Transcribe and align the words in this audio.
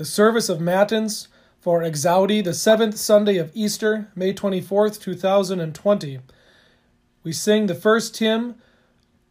the 0.00 0.06
service 0.06 0.48
of 0.48 0.62
Matins 0.62 1.28
for 1.58 1.82
Exaudi, 1.82 2.42
the 2.42 2.54
seventh 2.54 2.96
Sunday 2.96 3.36
of 3.36 3.50
Easter, 3.52 4.10
May 4.14 4.32
24th, 4.32 4.98
2020. 4.98 6.20
We 7.22 7.32
sing 7.34 7.66
the 7.66 7.74
first 7.74 8.16
hymn, 8.16 8.54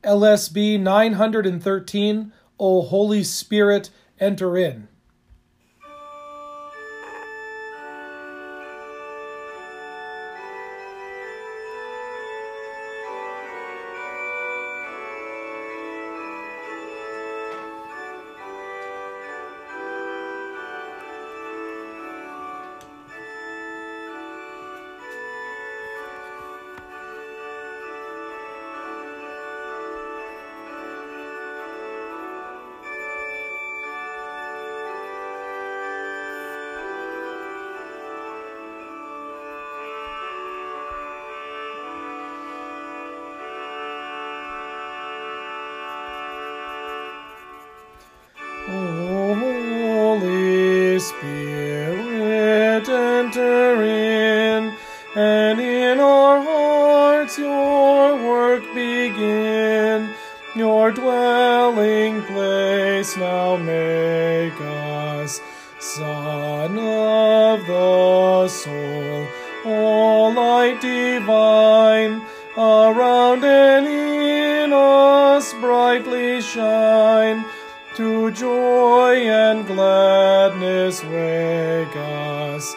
LSB 0.03 0.79
913, 0.79 2.31
O 2.59 2.83
Holy 2.83 3.23
Spirit, 3.23 3.89
enter 4.19 4.55
in. 4.55 4.87
Brightly 75.59 76.41
shine 76.41 77.45
to 77.95 78.31
joy 78.31 79.15
and 79.15 79.65
gladness 79.67 81.03
wake 81.03 81.95
us, 81.95 82.73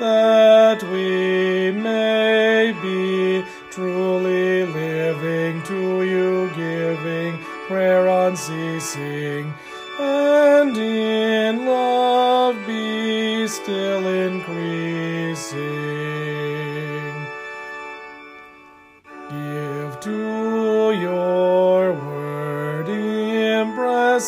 that 0.00 0.82
we 0.84 1.70
may 1.70 2.72
be 2.80 3.44
truly 3.70 4.64
living 4.64 5.62
to 5.64 6.02
you, 6.02 6.50
giving 6.56 7.38
prayer 7.68 8.06
unceasing, 8.08 9.52
and 9.98 10.76
in 10.76 11.66
love 11.66 12.56
be 12.66 13.46
still 13.46 14.06
increasing. 14.06 14.72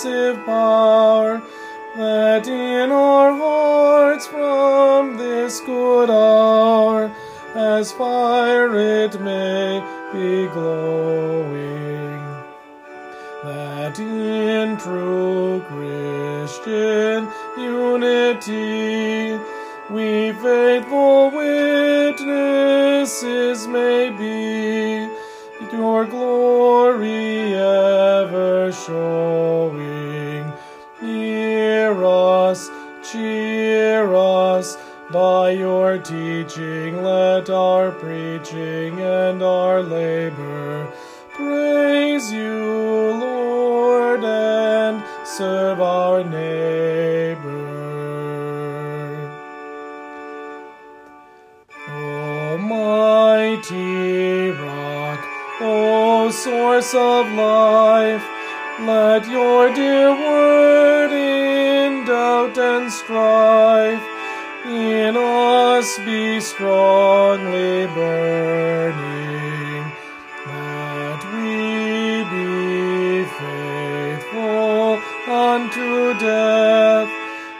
Power, 0.03 1.41
that 1.97 2.49
in 2.49 2.91
our 2.91 3.33
hearts 3.33 4.27
from 4.27 5.17
this 5.17 5.61
good 5.61 6.11
hour, 6.11 7.15
as 7.55 7.93
fire 7.93 8.77
it 8.77 9.21
may 9.21 9.81
be 10.13 10.49
glowing, 10.49 12.19
that 13.45 13.97
in 14.01 14.77
true 14.79 15.63
Christian 15.69 17.29
unity 17.57 19.39
we 19.91 20.33
faithful 20.33 21.31
witnesses 21.31 22.19
may 23.69 24.11
be 24.11 25.09
your 25.75 26.05
glory 26.05 27.55
ever 27.55 28.71
showing. 28.73 29.84
By 35.15 35.51
your 35.51 35.97
teaching. 35.97 37.05
Let 37.05 37.49
our 37.49 37.93
preaching 37.93 39.01
and 39.01 39.41
our 39.45 39.81
labor 39.81 40.93
praise 41.33 42.33
you, 42.33 43.13
Lord, 43.21 44.25
and 44.25 45.05
serve 45.25 45.81
our 45.81 46.25
neighbor. 46.25 47.63
Almighty 52.57 53.71
Rock, 54.51 55.21
O 55.61 56.29
source 56.33 56.93
of 56.93 57.31
life, 57.35 58.25
let 58.81 59.29
your 59.29 59.73
dear 59.73 60.11
word 60.11 61.13
in 61.13 62.05
doubt 62.05 62.59
and 62.59 62.91
strife 62.91 64.14
in 65.05 65.17
us 65.19 65.99
be 65.99 66.41
strongly 66.41 67.87
burning, 67.89 69.83
that 70.47 71.21
we 71.33 72.25
be 72.33 73.25
faithful 73.39 74.99
unto 75.29 76.19
death 76.19 77.11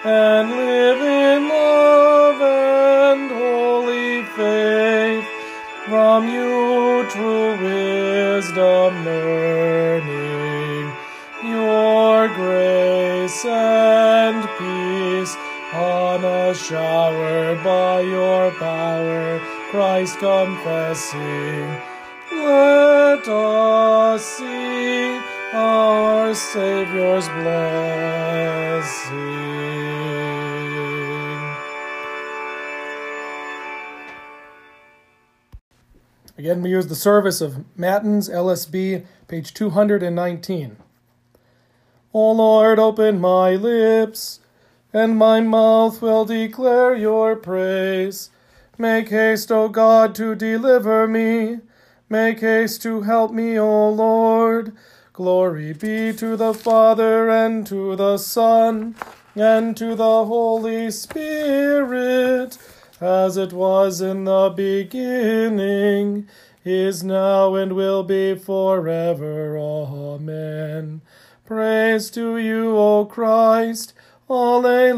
and 0.05 0.51
live 0.51 1.01
in 1.03 1.49
love 1.49 2.41
and 2.41 3.31
holy 3.31 4.23
faith. 4.39 5.27
From 5.87 6.27
you 6.27 7.07
true 7.11 7.53
wisdom 7.61 9.05
learning 9.05 10.93
your 11.43 12.29
grace 12.29 13.45
showered 16.69 17.63
by 17.63 18.01
your 18.01 18.51
power 18.53 19.39
Christ 19.71 20.19
confessing 20.19 21.95
let 22.33 23.29
us 23.29 24.25
see 24.25 25.21
our 25.53 26.35
Savior's 26.35 27.29
blessing. 27.29 28.65
Again, 36.37 36.63
we 36.63 36.71
use 36.71 36.89
the 36.89 36.97
service 36.97 37.41
of 37.41 37.65
Matins, 37.77 38.29
LSB, 38.29 39.07
page 39.29 39.55
219. 39.55 40.77
O 42.13 42.33
Lord, 42.33 42.79
open 42.79 43.21
my 43.21 43.55
lips, 43.55 44.41
and 44.95 45.19
my 45.19 45.41
mouth 45.41 46.01
will 46.01 46.25
declare 46.25 46.95
your 46.95 47.35
praise. 47.35 48.31
Make 48.79 49.09
haste, 49.09 49.51
O 49.51 49.69
God, 49.69 50.15
to 50.15 50.37
deliver 50.37 51.09
me. 51.09 51.59
Make 52.09 52.41
haste 52.41 52.81
to 52.83 53.03
help 53.03 53.33
me, 53.33 53.59
O 53.59 53.91
Lord. 53.91 54.73
Glory 55.13 55.73
be 55.73 56.13
to 56.13 56.37
the 56.37 56.55
Father, 56.55 57.29
and 57.29 57.67
to 57.67 57.97
the 57.97 58.19
Son, 58.19 58.95
and 59.35 59.77
to 59.77 59.97
the 59.97 60.25
Holy 60.25 60.93
Spirit, 60.93 62.57
as 63.01 63.37
it 63.37 63.53
was 63.53 64.01
in 64.01 64.25
the 64.25 64.53
beginning, 64.55 66.29
is 66.65 67.03
now, 67.03 67.57
and 67.57 67.73
will 67.73 68.05
be 68.05 68.37
forever. 68.37 69.59
Amen. 69.59 71.01
Praise 71.45 72.11
to 72.11 72.39
you, 72.39 72.77
O 72.77 73.05
Christ. 73.05 73.93
Alleluia. 74.31 74.95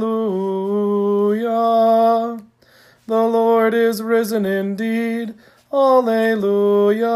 The 3.09 3.23
Lord 3.23 3.75
is 3.75 4.03
risen 4.03 4.47
indeed. 4.47 5.35
Alleluia. 5.73 7.09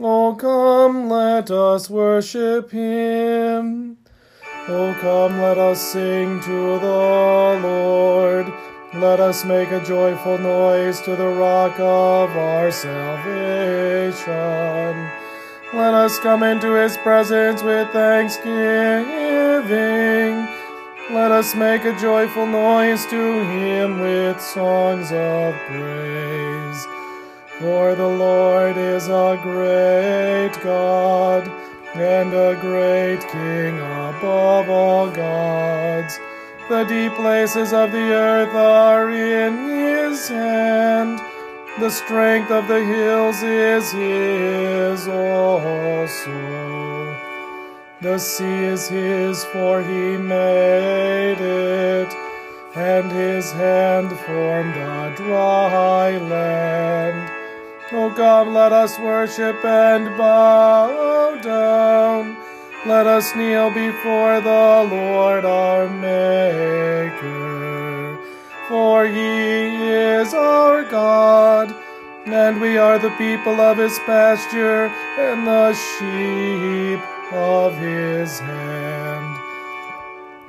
O 0.00 0.34
come, 0.34 1.08
let 1.08 1.50
us 1.50 1.88
worship 1.88 2.72
him. 2.72 3.96
O 4.68 4.94
come, 5.00 5.40
let 5.40 5.58
us 5.58 5.80
sing 5.80 6.40
to 6.40 6.78
the 6.80 7.60
Lord. 7.62 8.52
Let 8.94 9.20
us 9.20 9.44
make 9.44 9.70
a 9.70 9.84
joyful 9.84 10.38
noise 10.38 11.00
to 11.02 11.14
the 11.14 11.28
rock 11.28 11.78
of 11.78 12.36
our 12.36 12.72
salvation. 12.72 14.32
Let 15.74 15.92
us 15.94 16.18
come 16.18 16.42
into 16.42 16.72
his 16.72 16.96
presence 16.96 17.62
with 17.62 17.88
thanksgiving 17.90 20.37
Let 21.10 21.32
us 21.32 21.54
make 21.54 21.86
a 21.86 21.98
joyful 21.98 22.44
noise 22.44 23.06
to 23.06 23.42
him 23.44 23.98
with 23.98 24.38
songs 24.42 25.10
of 25.10 25.54
praise. 25.66 26.86
For 27.58 27.94
the 27.94 28.06
Lord 28.06 28.76
is 28.76 29.08
a 29.08 29.40
great 29.42 30.52
God 30.62 31.48
and 31.94 32.34
a 32.34 32.58
great 32.60 33.26
King 33.26 33.78
above 33.78 34.68
all 34.68 35.10
gods. 35.10 36.18
The 36.68 36.84
deep 36.84 37.14
places 37.14 37.72
of 37.72 37.90
the 37.90 38.12
earth 38.12 38.54
are 38.54 39.10
in 39.10 40.10
his 40.10 40.28
hand. 40.28 41.22
The 41.80 41.88
strength 41.90 42.50
of 42.50 42.68
the 42.68 42.84
hills 42.84 43.42
is 43.42 43.92
his 43.92 45.08
also. 45.08 46.77
The 48.00 48.16
sea 48.16 48.44
is 48.44 48.86
his, 48.86 49.44
for 49.46 49.82
he 49.82 50.16
made 50.16 51.40
it, 51.40 52.14
and 52.76 53.10
his 53.10 53.50
hand 53.50 54.16
formed 54.20 54.76
a 54.76 55.12
dry 55.16 56.16
land. 56.16 57.28
O 57.90 58.12
come, 58.14 58.54
let 58.54 58.72
us 58.72 58.96
worship 59.00 59.64
and 59.64 60.16
bow 60.16 61.40
down. 61.42 62.36
Let 62.86 63.08
us 63.08 63.34
kneel 63.34 63.70
before 63.70 64.40
the 64.42 64.86
Lord 64.88 65.44
our 65.44 65.88
Maker. 65.88 67.28
For 68.68 69.06
he 69.08 69.88
is 69.90 70.34
our 70.34 70.84
God, 70.84 71.74
and 72.26 72.60
we 72.60 72.78
are 72.78 73.00
the 73.00 73.10
people 73.18 73.60
of 73.60 73.76
his 73.76 73.98
pasture 74.06 74.86
and 75.18 75.44
the 75.44 75.74
sheep 75.74 77.17
of 77.32 77.74
his 77.76 78.38
hand. 78.38 79.38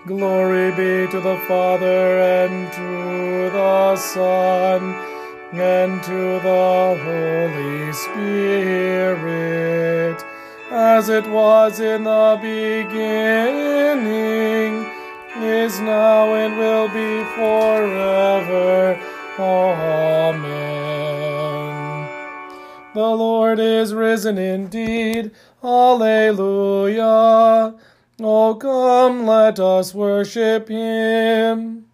Glory 0.05 0.71
be 0.71 1.07
to 1.11 1.19
the 1.19 1.37
Father 1.47 2.19
and 2.19 2.71
to 2.73 3.49
the 3.51 3.95
Son 3.95 4.95
and 5.51 6.03
to 6.03 6.39
the 6.39 6.97
Holy 7.03 7.91
Spirit, 7.93 9.43
as 10.71 11.09
it 11.09 11.27
was 11.27 11.79
in 11.79 12.03
the 12.03 12.37
beginning, 12.41 12.89
is 15.41 15.79
now, 15.79 16.33
and 16.33 16.57
will 16.57 16.87
be 16.87 17.23
forever. 17.35 18.99
Amen. 19.39 20.89
The 22.93 22.99
Lord 22.99 23.59
is 23.59 23.93
risen 23.93 24.37
indeed. 24.37 25.31
Alleluia. 25.63 27.05
Oh, 28.21 28.55
come, 28.55 29.25
let 29.25 29.59
us 29.59 29.93
worship 29.93 30.67
him. 30.67 31.85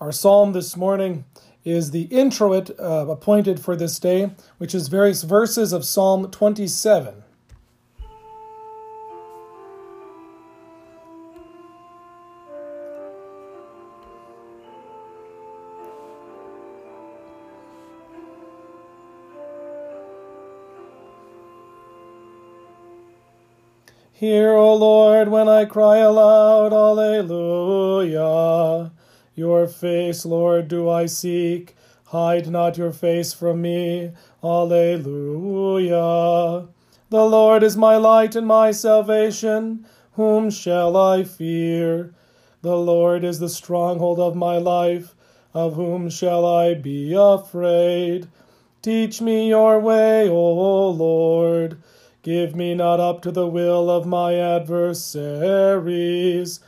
Our 0.00 0.12
psalm 0.12 0.52
this 0.52 0.76
morning 0.76 1.24
is 1.64 1.90
the 1.90 2.02
introit 2.02 2.70
uh, 2.78 3.06
appointed 3.08 3.58
for 3.58 3.74
this 3.74 3.98
day, 3.98 4.32
which 4.58 4.74
is 4.74 4.88
various 4.88 5.22
verses 5.22 5.72
of 5.72 5.84
Psalm 5.84 6.30
27. 6.30 7.23
Hear, 24.24 24.54
O 24.54 24.74
Lord, 24.74 25.28
when 25.28 25.50
I 25.50 25.66
cry 25.66 25.98
aloud, 25.98 26.72
Alleluia. 26.72 28.10
Your 29.34 29.66
face, 29.66 30.24
Lord, 30.24 30.66
do 30.66 30.88
I 30.88 31.04
seek. 31.04 31.76
Hide 32.06 32.48
not 32.48 32.78
your 32.78 32.90
face 32.90 33.34
from 33.34 33.60
me. 33.60 34.12
Alleluia. 34.42 35.92
The 37.10 37.24
Lord 37.26 37.62
is 37.62 37.76
my 37.76 37.98
light 37.98 38.34
and 38.34 38.46
my 38.46 38.70
salvation. 38.70 39.84
Whom 40.12 40.48
shall 40.48 40.96
I 40.96 41.24
fear? 41.24 42.14
The 42.62 42.78
Lord 42.78 43.24
is 43.24 43.40
the 43.40 43.50
stronghold 43.50 44.18
of 44.18 44.34
my 44.34 44.56
life. 44.56 45.14
Of 45.52 45.74
whom 45.74 46.08
shall 46.08 46.46
I 46.46 46.72
be 46.72 47.12
afraid? 47.12 48.28
Teach 48.80 49.20
me 49.20 49.50
your 49.50 49.78
way, 49.80 50.30
O 50.30 50.88
Lord. 50.88 51.76
Give 52.24 52.56
me 52.56 52.74
not 52.74 52.98
up 53.00 53.22
to 53.22 53.30
the 53.30 53.46
will 53.46 53.88
of 53.90 54.06
my 54.06 54.34
adversaries, 54.34 56.58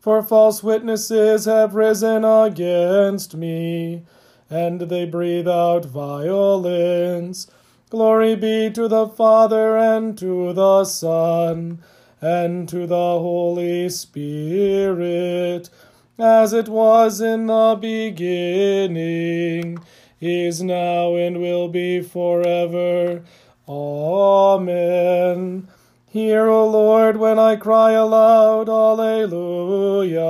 for 0.00 0.22
false 0.24 0.60
witnesses 0.60 1.44
have 1.44 1.76
risen 1.76 2.24
against 2.24 3.36
me, 3.36 4.02
and 4.50 4.80
they 4.80 5.04
breathe 5.04 5.46
out 5.46 5.84
violence. 5.84 7.46
Glory 7.90 8.34
be 8.34 8.72
to 8.72 8.88
the 8.88 9.06
Father, 9.06 9.78
and 9.78 10.18
to 10.18 10.52
the 10.52 10.84
Son, 10.84 11.78
and 12.20 12.68
to 12.68 12.84
the 12.84 12.96
Holy 12.96 13.88
Spirit, 13.90 15.70
as 16.18 16.52
it 16.52 16.68
was 16.68 17.20
in 17.20 17.46
the 17.46 17.78
beginning, 17.80 19.78
is 20.20 20.60
now, 20.60 21.14
and 21.14 21.40
will 21.40 21.68
be 21.68 22.00
forever. 22.00 23.22
Amen. 23.68 25.68
Hear, 26.06 26.48
O 26.48 26.68
Lord, 26.68 27.16
when 27.16 27.38
I 27.38 27.56
cry 27.56 27.92
aloud, 27.92 28.68
Alleluia. 28.68 30.20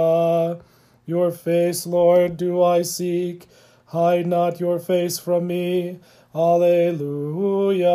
Your 1.04 1.31
face, 1.31 1.86
Lord, 1.86 2.36
do 2.36 2.62
I 2.62 2.82
seek. 2.82 3.46
Hide 3.86 4.26
not 4.26 4.60
your 4.60 4.78
face 4.78 5.19
from 5.19 5.48
me. 5.48 5.98
Alleluia. 6.34 7.90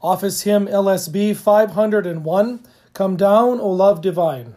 Office 0.00 0.42
Hymn 0.42 0.66
LSB 0.66 1.36
501 1.36 2.60
Come 2.92 3.16
Down, 3.16 3.58
O 3.58 3.70
Love 3.70 4.00
Divine. 4.00 4.54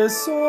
Thou 0.00 0.39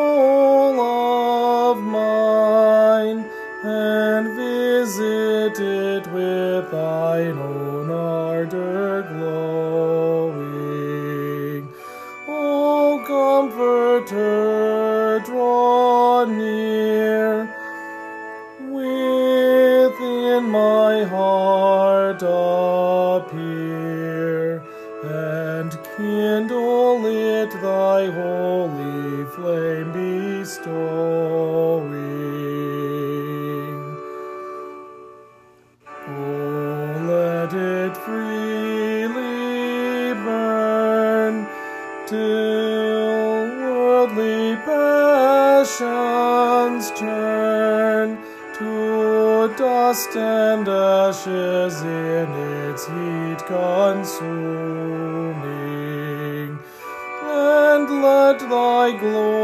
let 37.52 37.62
it 37.62 37.96
freely 37.98 39.14
burn, 40.14 41.46
till 42.06 43.48
worldly 43.58 44.56
passions 44.64 45.70
turn 46.98 48.18
to 48.54 49.54
dust 49.56 50.16
and 50.16 50.68
ashes 50.68 51.82
in 51.82 52.30
its 52.70 52.86
heat 52.86 53.38
consuming. 53.46 54.22
And 57.24 58.02
let 58.02 58.38
thy 58.40 58.92
glorious 58.98 59.41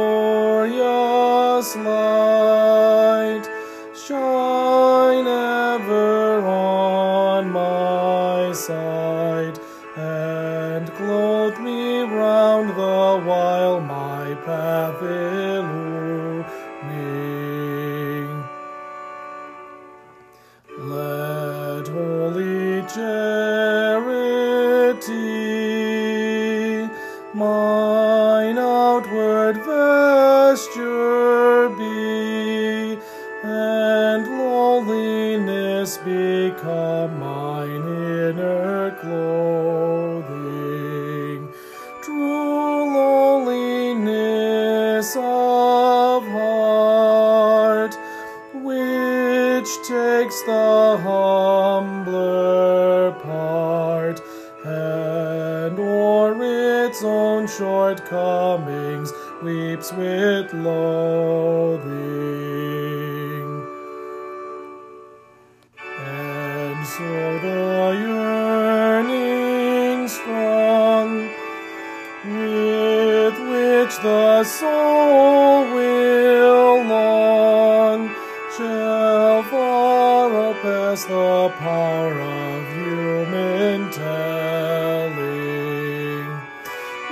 the 74.38 74.44
soul 74.44 75.64
will 75.74 76.84
long 76.84 78.08
shall 78.56 79.42
far 79.50 80.30
outpass 80.30 81.00
the 81.08 81.48
power 81.58 82.20
of 82.20 82.62
human 82.78 83.90
telling. 83.90 85.18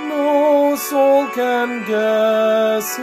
No 0.07 0.77
soul 0.77 1.27
can 1.39 1.69
guess 1.85 2.97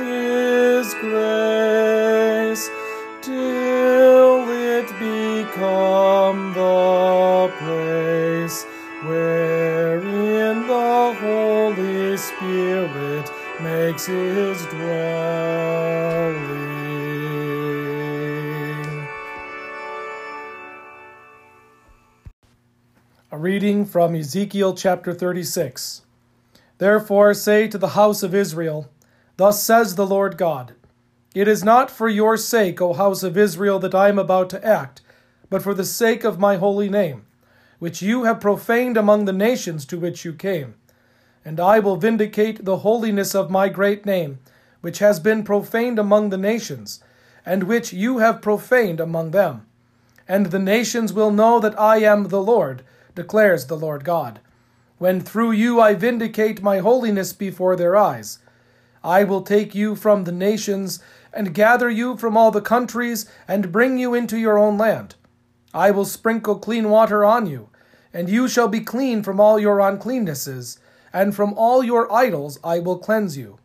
reading 23.44 23.84
from 23.84 24.14
Ezekiel 24.14 24.72
chapter 24.72 25.12
36. 25.12 26.00
Therefore 26.78 27.34
say 27.34 27.68
to 27.68 27.76
the 27.76 27.88
house 27.88 28.22
of 28.22 28.34
Israel, 28.34 28.90
Thus 29.36 29.62
says 29.62 29.96
the 29.96 30.06
Lord 30.06 30.38
God 30.38 30.72
It 31.34 31.46
is 31.46 31.62
not 31.62 31.90
for 31.90 32.08
your 32.08 32.38
sake, 32.38 32.80
O 32.80 32.94
house 32.94 33.22
of 33.22 33.36
Israel, 33.36 33.78
that 33.80 33.94
I 33.94 34.08
am 34.08 34.18
about 34.18 34.48
to 34.48 34.66
act, 34.66 35.02
but 35.50 35.60
for 35.60 35.74
the 35.74 35.84
sake 35.84 36.24
of 36.24 36.38
my 36.38 36.56
holy 36.56 36.88
name, 36.88 37.26
which 37.80 38.00
you 38.00 38.24
have 38.24 38.40
profaned 38.40 38.96
among 38.96 39.26
the 39.26 39.32
nations 39.34 39.84
to 39.86 40.00
which 40.00 40.24
you 40.24 40.32
came. 40.32 40.76
And 41.44 41.60
I 41.60 41.80
will 41.80 41.96
vindicate 41.96 42.64
the 42.64 42.78
holiness 42.78 43.34
of 43.34 43.50
my 43.50 43.68
great 43.68 44.06
name, 44.06 44.38
which 44.80 45.00
has 45.00 45.20
been 45.20 45.44
profaned 45.44 45.98
among 45.98 46.30
the 46.30 46.38
nations, 46.38 47.04
and 47.44 47.64
which 47.64 47.92
you 47.92 48.20
have 48.20 48.40
profaned 48.40 49.00
among 49.00 49.32
them. 49.32 49.66
And 50.26 50.46
the 50.46 50.58
nations 50.58 51.12
will 51.12 51.30
know 51.30 51.60
that 51.60 51.78
I 51.78 51.98
am 51.98 52.28
the 52.28 52.40
Lord, 52.40 52.82
declares 53.14 53.66
the 53.66 53.76
Lord 53.76 54.04
God, 54.04 54.40
when 54.98 55.20
through 55.20 55.52
you 55.52 55.80
I 55.80 55.94
vindicate 55.94 56.62
my 56.62 56.78
holiness 56.78 57.32
before 57.32 57.76
their 57.76 57.96
eyes. 57.96 58.38
I 59.02 59.24
will 59.24 59.42
take 59.42 59.74
you 59.74 59.94
from 59.96 60.24
the 60.24 60.32
nations, 60.32 61.00
and 61.32 61.52
gather 61.52 61.90
you 61.90 62.16
from 62.16 62.36
all 62.36 62.50
the 62.50 62.60
countries, 62.60 63.26
and 63.46 63.72
bring 63.72 63.98
you 63.98 64.14
into 64.14 64.38
your 64.38 64.56
own 64.56 64.78
land. 64.78 65.16
I 65.74 65.90
will 65.90 66.04
sprinkle 66.04 66.58
clean 66.58 66.88
water 66.88 67.24
on 67.24 67.46
you, 67.46 67.68
and 68.12 68.30
you 68.30 68.48
shall 68.48 68.68
be 68.68 68.80
clean 68.80 69.22
from 69.22 69.40
all 69.40 69.58
your 69.58 69.78
uncleannesses, 69.78 70.78
and 71.12 71.34
from 71.34 71.52
all 71.54 71.82
your 71.82 72.10
idols 72.12 72.58
I 72.64 72.78
will 72.78 72.98
cleanse 72.98 73.36
you. 73.36 73.58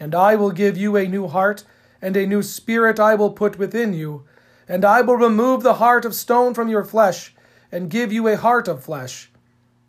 And 0.00 0.14
I 0.14 0.34
will 0.34 0.50
give 0.50 0.76
you 0.76 0.96
a 0.96 1.06
new 1.06 1.28
heart, 1.28 1.64
and 2.00 2.16
a 2.16 2.26
new 2.26 2.42
spirit 2.42 2.98
I 2.98 3.14
will 3.14 3.30
put 3.30 3.58
within 3.58 3.92
you, 3.92 4.24
and 4.66 4.84
I 4.84 5.02
will 5.02 5.16
remove 5.16 5.62
the 5.62 5.74
heart 5.74 6.04
of 6.04 6.14
stone 6.14 6.54
from 6.54 6.68
your 6.68 6.84
flesh, 6.84 7.34
and 7.72 7.90
give 7.90 8.12
you 8.12 8.28
a 8.28 8.36
heart 8.36 8.68
of 8.68 8.84
flesh. 8.84 9.30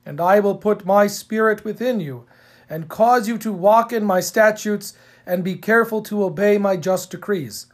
And 0.05 0.19
I 0.19 0.39
will 0.39 0.55
put 0.55 0.85
my 0.85 1.05
spirit 1.05 1.63
within 1.63 1.99
you, 1.99 2.25
and 2.69 2.89
cause 2.89 3.27
you 3.27 3.37
to 3.37 3.53
walk 3.53 3.93
in 3.93 4.03
my 4.03 4.21
statutes, 4.21 4.93
and 5.25 5.43
be 5.43 5.55
careful 5.55 6.01
to 6.03 6.23
obey 6.23 6.57
my 6.57 6.77
just 6.77 7.11
decrees. 7.11 7.67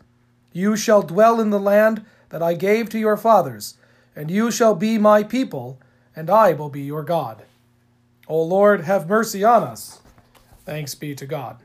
You 0.52 0.76
shall 0.76 1.04
dwell 1.04 1.40
in 1.40 1.52
the 1.52 1.60
land 1.60 2.06
that 2.30 2.44
I 2.44 2.56
gave 2.56 2.90
to 2.90 3.00
your 3.00 3.18
fathers, 3.18 3.76
and 4.16 4.30
you 4.30 4.52
shall 4.52 4.76
be 4.76 4.98
my 4.98 5.24
people, 5.24 5.80
and 6.16 6.30
I 6.30 6.54
will 6.54 6.70
be 6.70 6.82
your 6.82 7.04
God. 7.04 7.44
O 8.28 8.42
Lord, 8.42 8.82
have 8.82 9.08
mercy 9.08 9.44
on 9.44 9.64
us. 9.64 10.02
Thanks 10.66 10.94
be 10.94 11.16
to 11.16 11.26
God. 11.26 11.58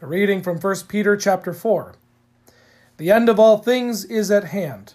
A 0.00 0.06
reading 0.06 0.42
from 0.42 0.58
1 0.58 0.76
Peter 0.88 1.16
chapter 1.16 1.52
4. 1.52 1.94
The 2.96 3.10
end 3.10 3.28
of 3.28 3.38
all 3.38 3.58
things 3.58 4.04
is 4.04 4.30
at 4.30 4.44
hand. 4.44 4.94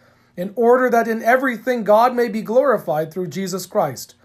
in 0.37 0.53
order 0.55 0.89
that 0.89 1.07
in 1.07 1.21
everything 1.21 1.83
God 1.83 2.15
may 2.15 2.27
be 2.27 2.41
glorified 2.41 3.11
through 3.11 3.27
Jesus 3.27 3.65
Christ. 3.65 4.15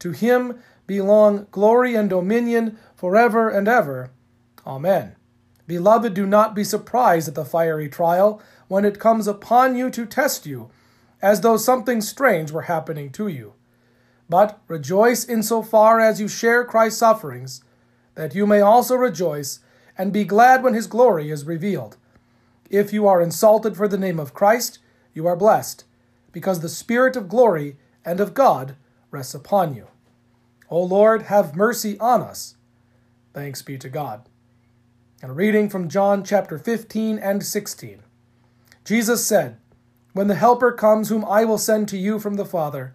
To 0.00 0.10
him 0.12 0.60
belong 0.86 1.46
glory 1.50 1.94
and 1.94 2.10
dominion 2.10 2.78
forever 2.94 3.48
and 3.48 3.68
ever. 3.68 4.10
Amen. 4.66 5.16
Beloved, 5.66 6.14
do 6.14 6.26
not 6.26 6.54
be 6.54 6.64
surprised 6.64 7.28
at 7.28 7.34
the 7.34 7.44
fiery 7.44 7.88
trial 7.88 8.42
when 8.68 8.84
it 8.84 8.98
comes 8.98 9.26
upon 9.26 9.76
you 9.76 9.90
to 9.90 10.06
test 10.06 10.46
you, 10.46 10.70
as 11.20 11.40
though 11.40 11.56
something 11.56 12.00
strange 12.00 12.50
were 12.50 12.62
happening 12.62 13.10
to 13.12 13.28
you. 13.28 13.54
But 14.28 14.60
rejoice 14.66 15.24
insofar 15.24 16.00
as 16.00 16.20
you 16.20 16.26
share 16.26 16.64
Christ's 16.64 16.98
sufferings, 17.00 17.62
that 18.14 18.34
you 18.34 18.46
may 18.46 18.60
also 18.60 18.96
rejoice 18.96 19.60
and 19.96 20.12
be 20.12 20.24
glad 20.24 20.62
when 20.62 20.74
his 20.74 20.86
glory 20.86 21.30
is 21.30 21.44
revealed. 21.44 21.96
If 22.70 22.92
you 22.92 23.06
are 23.06 23.20
insulted 23.20 23.76
for 23.76 23.86
the 23.86 23.98
name 23.98 24.18
of 24.18 24.34
Christ, 24.34 24.78
you 25.14 25.26
are 25.26 25.36
blessed, 25.36 25.84
because 26.32 26.60
the 26.60 26.68
Spirit 26.68 27.16
of 27.16 27.28
glory 27.28 27.76
and 28.04 28.20
of 28.20 28.34
God 28.34 28.76
rests 29.10 29.34
upon 29.34 29.74
you. 29.74 29.86
O 30.70 30.82
Lord, 30.82 31.22
have 31.22 31.54
mercy 31.54 31.98
on 31.98 32.22
us. 32.22 32.56
Thanks 33.34 33.62
be 33.62 33.78
to 33.78 33.88
God. 33.88 34.28
And 35.20 35.30
a 35.30 35.34
reading 35.34 35.68
from 35.68 35.88
John 35.88 36.24
chapter 36.24 36.58
15 36.58 37.18
and 37.18 37.44
16. 37.44 38.02
Jesus 38.84 39.26
said, 39.26 39.58
When 40.14 40.28
the 40.28 40.34
Helper 40.34 40.72
comes, 40.72 41.08
whom 41.08 41.24
I 41.24 41.44
will 41.44 41.58
send 41.58 41.88
to 41.88 41.96
you 41.96 42.18
from 42.18 42.34
the 42.34 42.44
Father, 42.44 42.94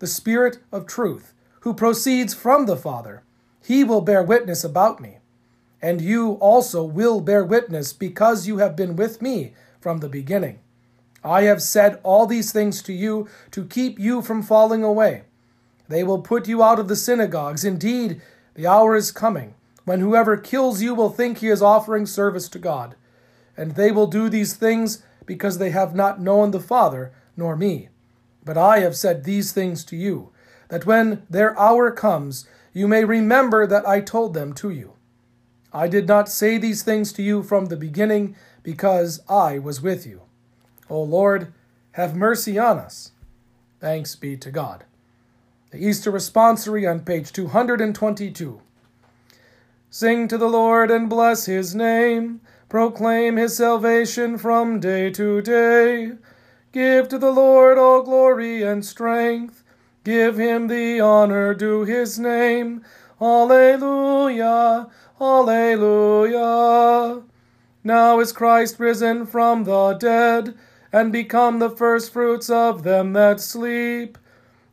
the 0.00 0.06
Spirit 0.06 0.58
of 0.72 0.86
truth, 0.86 1.34
who 1.60 1.74
proceeds 1.74 2.34
from 2.34 2.66
the 2.66 2.76
Father, 2.76 3.22
he 3.62 3.84
will 3.84 4.00
bear 4.00 4.22
witness 4.22 4.64
about 4.64 5.00
me. 5.00 5.18
And 5.82 6.00
you 6.00 6.32
also 6.34 6.82
will 6.82 7.20
bear 7.20 7.44
witness 7.44 7.92
because 7.92 8.46
you 8.46 8.58
have 8.58 8.76
been 8.76 8.96
with 8.96 9.22
me 9.22 9.52
from 9.80 9.98
the 9.98 10.08
beginning. 10.08 10.58
I 11.22 11.42
have 11.42 11.62
said 11.62 12.00
all 12.02 12.26
these 12.26 12.52
things 12.52 12.82
to 12.82 12.92
you 12.92 13.28
to 13.50 13.64
keep 13.64 13.98
you 13.98 14.22
from 14.22 14.42
falling 14.42 14.82
away. 14.82 15.22
They 15.88 16.02
will 16.04 16.22
put 16.22 16.48
you 16.48 16.62
out 16.62 16.78
of 16.78 16.88
the 16.88 16.96
synagogues. 16.96 17.64
Indeed, 17.64 18.22
the 18.54 18.66
hour 18.66 18.96
is 18.96 19.12
coming 19.12 19.54
when 19.84 20.00
whoever 20.00 20.36
kills 20.36 20.80
you 20.80 20.94
will 20.94 21.10
think 21.10 21.38
he 21.38 21.48
is 21.48 21.62
offering 21.62 22.06
service 22.06 22.48
to 22.50 22.58
God. 22.58 22.94
And 23.56 23.74
they 23.74 23.90
will 23.90 24.06
do 24.06 24.28
these 24.28 24.54
things 24.54 25.02
because 25.26 25.58
they 25.58 25.70
have 25.70 25.94
not 25.94 26.20
known 26.20 26.52
the 26.52 26.60
Father 26.60 27.12
nor 27.36 27.56
me. 27.56 27.88
But 28.44 28.56
I 28.56 28.78
have 28.80 28.96
said 28.96 29.24
these 29.24 29.52
things 29.52 29.84
to 29.86 29.96
you, 29.96 30.30
that 30.68 30.86
when 30.86 31.26
their 31.28 31.58
hour 31.58 31.90
comes, 31.90 32.48
you 32.72 32.88
may 32.88 33.04
remember 33.04 33.66
that 33.66 33.86
I 33.86 34.00
told 34.00 34.32
them 34.32 34.52
to 34.54 34.70
you. 34.70 34.94
I 35.72 35.88
did 35.88 36.08
not 36.08 36.28
say 36.28 36.56
these 36.56 36.82
things 36.82 37.12
to 37.14 37.22
you 37.22 37.42
from 37.42 37.66
the 37.66 37.76
beginning 37.76 38.34
because 38.62 39.20
I 39.28 39.58
was 39.58 39.82
with 39.82 40.06
you. 40.06 40.22
O 40.90 41.02
Lord, 41.02 41.52
have 41.92 42.16
mercy 42.16 42.58
on 42.58 42.78
us. 42.78 43.12
Thanks 43.78 44.16
be 44.16 44.36
to 44.36 44.50
God. 44.50 44.84
The 45.70 45.78
Easter 45.78 46.10
Responsory 46.10 46.90
on 46.90 47.00
page 47.00 47.32
222. 47.32 48.60
Sing 49.88 50.28
to 50.28 50.36
the 50.36 50.48
Lord 50.48 50.90
and 50.90 51.08
bless 51.08 51.46
his 51.46 51.74
name. 51.74 52.40
Proclaim 52.68 53.36
his 53.36 53.56
salvation 53.56 54.36
from 54.36 54.80
day 54.80 55.10
to 55.10 55.40
day. 55.40 56.12
Give 56.72 57.08
to 57.08 57.18
the 57.18 57.32
Lord 57.32 57.78
all 57.78 58.02
glory 58.02 58.62
and 58.62 58.84
strength. 58.84 59.64
Give 60.04 60.38
him 60.38 60.68
the 60.68 61.00
honor 61.00 61.54
due 61.54 61.84
his 61.84 62.18
name. 62.18 62.84
Alleluia, 63.20 64.88
Alleluia. 65.20 67.22
Now 67.82 68.20
is 68.20 68.32
Christ 68.32 68.78
risen 68.78 69.26
from 69.26 69.64
the 69.64 69.94
dead, 69.94 70.54
and 70.92 71.12
become 71.12 71.58
the 71.58 71.70
firstfruits 71.70 72.50
of 72.50 72.82
them 72.82 73.12
that 73.12 73.40
sleep. 73.40 74.18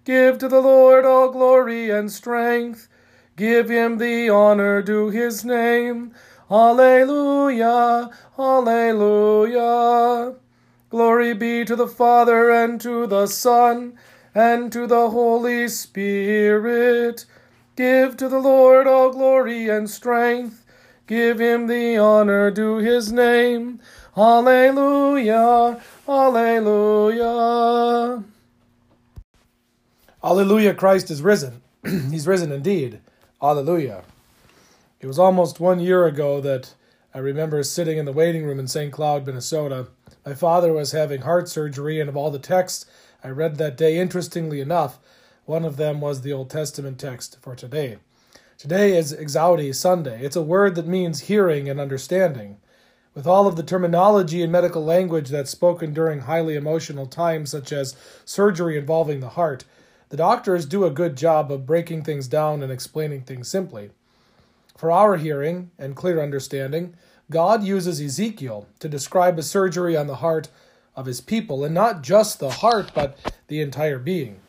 Give 0.05 0.37
to 0.37 0.47
the 0.47 0.61
Lord 0.61 1.05
all 1.05 1.29
glory 1.31 1.89
and 1.89 2.11
strength. 2.11 2.87
Give 3.35 3.69
him 3.69 3.97
the 3.97 4.29
honor 4.29 4.81
due 4.81 5.09
his 5.09 5.45
name. 5.45 6.13
Alleluia, 6.49 8.09
Alleluia. 8.39 10.35
Glory 10.89 11.33
be 11.33 11.65
to 11.65 11.75
the 11.75 11.87
Father 11.87 12.49
and 12.49 12.79
to 12.79 13.05
the 13.05 13.27
Son 13.27 13.97
and 14.33 14.71
to 14.71 14.87
the 14.87 15.09
Holy 15.09 15.67
Spirit. 15.67 17.25
Give 17.75 18.15
to 18.17 18.29
the 18.29 18.39
Lord 18.39 18.87
all 18.87 19.11
glory 19.11 19.67
and 19.67 19.89
strength. 19.89 20.65
Give 21.05 21.39
him 21.39 21.67
the 21.67 21.97
honor 21.97 22.49
due 22.49 22.77
his 22.77 23.11
name. 23.11 23.79
Alleluia, 24.17 25.79
Alleluia. 26.09 27.23
Alleluia, 30.23 30.73
Christ 30.73 31.11
is 31.11 31.21
risen. 31.21 31.61
He's 31.85 32.25
risen 32.25 32.51
indeed. 32.51 32.99
Alleluia. 33.43 34.03
It 34.99 35.05
was 35.05 35.19
almost 35.19 35.59
one 35.59 35.79
year 35.79 36.07
ago 36.07 36.41
that 36.41 36.73
I 37.13 37.19
remember 37.19 37.61
sitting 37.61 37.99
in 37.99 38.05
the 38.05 38.11
waiting 38.11 38.43
room 38.43 38.57
in 38.59 38.67
St. 38.67 38.91
Cloud, 38.91 39.27
Minnesota. 39.27 39.89
My 40.25 40.33
father 40.33 40.73
was 40.73 40.93
having 40.93 41.21
heart 41.21 41.47
surgery, 41.47 41.99
and 41.99 42.09
of 42.09 42.17
all 42.17 42.31
the 42.31 42.39
texts 42.39 42.87
I 43.23 43.29
read 43.29 43.57
that 43.57 43.77
day, 43.77 43.99
interestingly 43.99 44.59
enough, 44.61 44.97
one 45.45 45.63
of 45.63 45.77
them 45.77 46.01
was 46.01 46.21
the 46.21 46.33
Old 46.33 46.49
Testament 46.49 46.97
text 46.97 47.37
for 47.39 47.55
today. 47.55 47.97
Today 48.57 48.97
is 48.97 49.13
Exaudi 49.13 49.75
Sunday. 49.75 50.23
It's 50.23 50.35
a 50.35 50.41
word 50.41 50.73
that 50.73 50.87
means 50.87 51.21
hearing 51.21 51.69
and 51.69 51.79
understanding. 51.79 52.57
With 53.17 53.25
all 53.25 53.47
of 53.47 53.55
the 53.55 53.63
terminology 53.63 54.43
and 54.43 54.51
medical 54.51 54.85
language 54.85 55.29
that's 55.29 55.49
spoken 55.49 55.91
during 55.91 56.19
highly 56.19 56.55
emotional 56.55 57.07
times, 57.07 57.49
such 57.49 57.73
as 57.73 57.95
surgery 58.25 58.77
involving 58.77 59.21
the 59.21 59.29
heart, 59.29 59.63
the 60.09 60.17
doctors 60.17 60.67
do 60.67 60.85
a 60.85 60.91
good 60.91 61.15
job 61.17 61.51
of 61.51 61.65
breaking 61.65 62.03
things 62.03 62.27
down 62.27 62.61
and 62.61 62.71
explaining 62.71 63.21
things 63.21 63.47
simply. 63.47 63.89
For 64.77 64.91
our 64.91 65.17
hearing 65.17 65.71
and 65.79 65.95
clear 65.95 66.21
understanding, 66.21 66.93
God 67.31 67.63
uses 67.63 67.99
Ezekiel 67.99 68.67
to 68.81 68.87
describe 68.87 69.39
a 69.39 69.41
surgery 69.41 69.97
on 69.97 70.05
the 70.05 70.17
heart 70.17 70.49
of 70.95 71.07
his 71.07 71.19
people, 71.19 71.65
and 71.65 71.73
not 71.73 72.03
just 72.03 72.39
the 72.39 72.51
heart, 72.51 72.91
but 72.93 73.17
the 73.47 73.61
entire 73.61 73.97
being. 73.97 74.41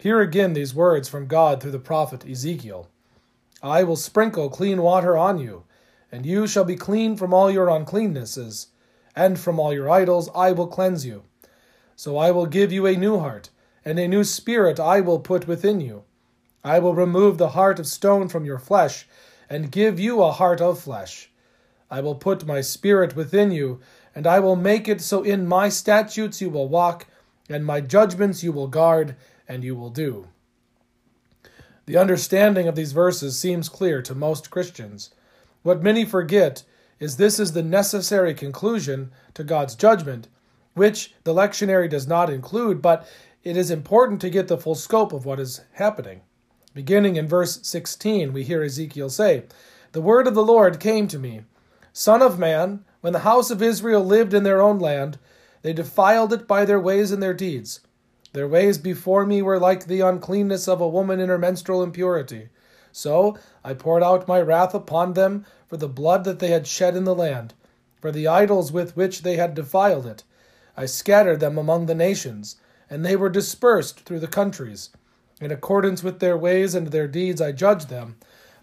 Hear 0.00 0.20
again 0.20 0.54
these 0.54 0.74
words 0.74 1.08
from 1.08 1.28
God 1.28 1.62
through 1.62 1.70
the 1.70 1.78
prophet 1.78 2.28
Ezekiel 2.28 2.88
I 3.62 3.84
will 3.84 3.94
sprinkle 3.94 4.50
clean 4.50 4.82
water 4.82 5.16
on 5.16 5.38
you, 5.38 5.62
and 6.10 6.24
you 6.24 6.46
shall 6.46 6.64
be 6.64 6.76
clean 6.76 7.16
from 7.16 7.34
all 7.34 7.50
your 7.50 7.66
uncleannesses, 7.66 8.68
and 9.14 9.38
from 9.38 9.58
all 9.58 9.72
your 9.72 9.90
idols 9.90 10.30
I 10.34 10.52
will 10.52 10.66
cleanse 10.66 11.04
you. 11.04 11.24
So 11.96 12.16
I 12.16 12.30
will 12.30 12.46
give 12.46 12.72
you 12.72 12.86
a 12.86 12.96
new 12.96 13.18
heart, 13.18 13.50
and 13.84 13.98
a 13.98 14.08
new 14.08 14.24
spirit 14.24 14.78
I 14.78 15.00
will 15.00 15.18
put 15.18 15.48
within 15.48 15.80
you. 15.80 16.04
I 16.64 16.78
will 16.78 16.94
remove 16.94 17.38
the 17.38 17.50
heart 17.50 17.78
of 17.78 17.86
stone 17.86 18.28
from 18.28 18.44
your 18.44 18.58
flesh, 18.58 19.06
and 19.50 19.72
give 19.72 19.98
you 19.98 20.22
a 20.22 20.32
heart 20.32 20.60
of 20.60 20.80
flesh. 20.80 21.30
I 21.90 22.00
will 22.00 22.14
put 22.14 22.46
my 22.46 22.60
spirit 22.60 23.16
within 23.16 23.50
you, 23.50 23.80
and 24.14 24.26
I 24.26 24.40
will 24.40 24.56
make 24.56 24.88
it 24.88 25.00
so 25.00 25.22
in 25.22 25.46
my 25.46 25.68
statutes 25.68 26.40
you 26.40 26.50
will 26.50 26.68
walk, 26.68 27.06
and 27.48 27.64
my 27.64 27.80
judgments 27.80 28.42
you 28.42 28.52
will 28.52 28.68
guard, 28.68 29.16
and 29.48 29.64
you 29.64 29.74
will 29.74 29.90
do. 29.90 30.28
The 31.86 31.96
understanding 31.96 32.68
of 32.68 32.76
these 32.76 32.92
verses 32.92 33.38
seems 33.38 33.70
clear 33.70 34.02
to 34.02 34.14
most 34.14 34.50
Christians. 34.50 35.10
What 35.68 35.82
many 35.82 36.06
forget 36.06 36.62
is 36.98 37.18
this 37.18 37.38
is 37.38 37.52
the 37.52 37.62
necessary 37.62 38.32
conclusion 38.32 39.12
to 39.34 39.44
God's 39.44 39.74
judgment, 39.74 40.26
which 40.72 41.12
the 41.24 41.34
lectionary 41.34 41.90
does 41.90 42.06
not 42.06 42.30
include, 42.30 42.80
but 42.80 43.06
it 43.44 43.54
is 43.54 43.70
important 43.70 44.22
to 44.22 44.30
get 44.30 44.48
the 44.48 44.56
full 44.56 44.74
scope 44.74 45.12
of 45.12 45.26
what 45.26 45.38
is 45.38 45.60
happening. 45.72 46.22
Beginning 46.72 47.16
in 47.16 47.28
verse 47.28 47.60
16, 47.66 48.32
we 48.32 48.44
hear 48.44 48.62
Ezekiel 48.62 49.10
say, 49.10 49.42
The 49.92 50.00
word 50.00 50.26
of 50.26 50.34
the 50.34 50.42
Lord 50.42 50.80
came 50.80 51.06
to 51.08 51.18
me 51.18 51.42
Son 51.92 52.22
of 52.22 52.38
man, 52.38 52.86
when 53.02 53.12
the 53.12 53.18
house 53.18 53.50
of 53.50 53.60
Israel 53.60 54.02
lived 54.02 54.32
in 54.32 54.44
their 54.44 54.62
own 54.62 54.78
land, 54.78 55.18
they 55.60 55.74
defiled 55.74 56.32
it 56.32 56.48
by 56.48 56.64
their 56.64 56.80
ways 56.80 57.12
and 57.12 57.22
their 57.22 57.34
deeds. 57.34 57.80
Their 58.32 58.48
ways 58.48 58.78
before 58.78 59.26
me 59.26 59.42
were 59.42 59.58
like 59.58 59.84
the 59.84 60.00
uncleanness 60.00 60.66
of 60.66 60.80
a 60.80 60.88
woman 60.88 61.20
in 61.20 61.28
her 61.28 61.36
menstrual 61.36 61.82
impurity. 61.82 62.48
So 62.92 63.36
I 63.64 63.74
poured 63.74 64.02
out 64.02 64.28
my 64.28 64.40
wrath 64.40 64.74
upon 64.74 65.12
them 65.12 65.44
for 65.66 65.76
the 65.76 65.88
blood 65.88 66.24
that 66.24 66.38
they 66.38 66.48
had 66.48 66.66
shed 66.66 66.96
in 66.96 67.04
the 67.04 67.14
land, 67.14 67.54
for 68.00 68.10
the 68.10 68.26
idols 68.26 68.72
with 68.72 68.96
which 68.96 69.22
they 69.22 69.36
had 69.36 69.54
defiled 69.54 70.06
it. 70.06 70.24
I 70.76 70.86
scattered 70.86 71.40
them 71.40 71.58
among 71.58 71.86
the 71.86 71.94
nations, 71.94 72.56
and 72.88 73.04
they 73.04 73.16
were 73.16 73.28
dispersed 73.28 74.00
through 74.00 74.20
the 74.20 74.26
countries. 74.26 74.90
In 75.40 75.50
accordance 75.50 76.02
with 76.02 76.20
their 76.20 76.36
ways 76.36 76.74
and 76.74 76.88
their 76.88 77.08
deeds 77.08 77.40
I 77.40 77.52
judged 77.52 77.88
them. 77.88 78.16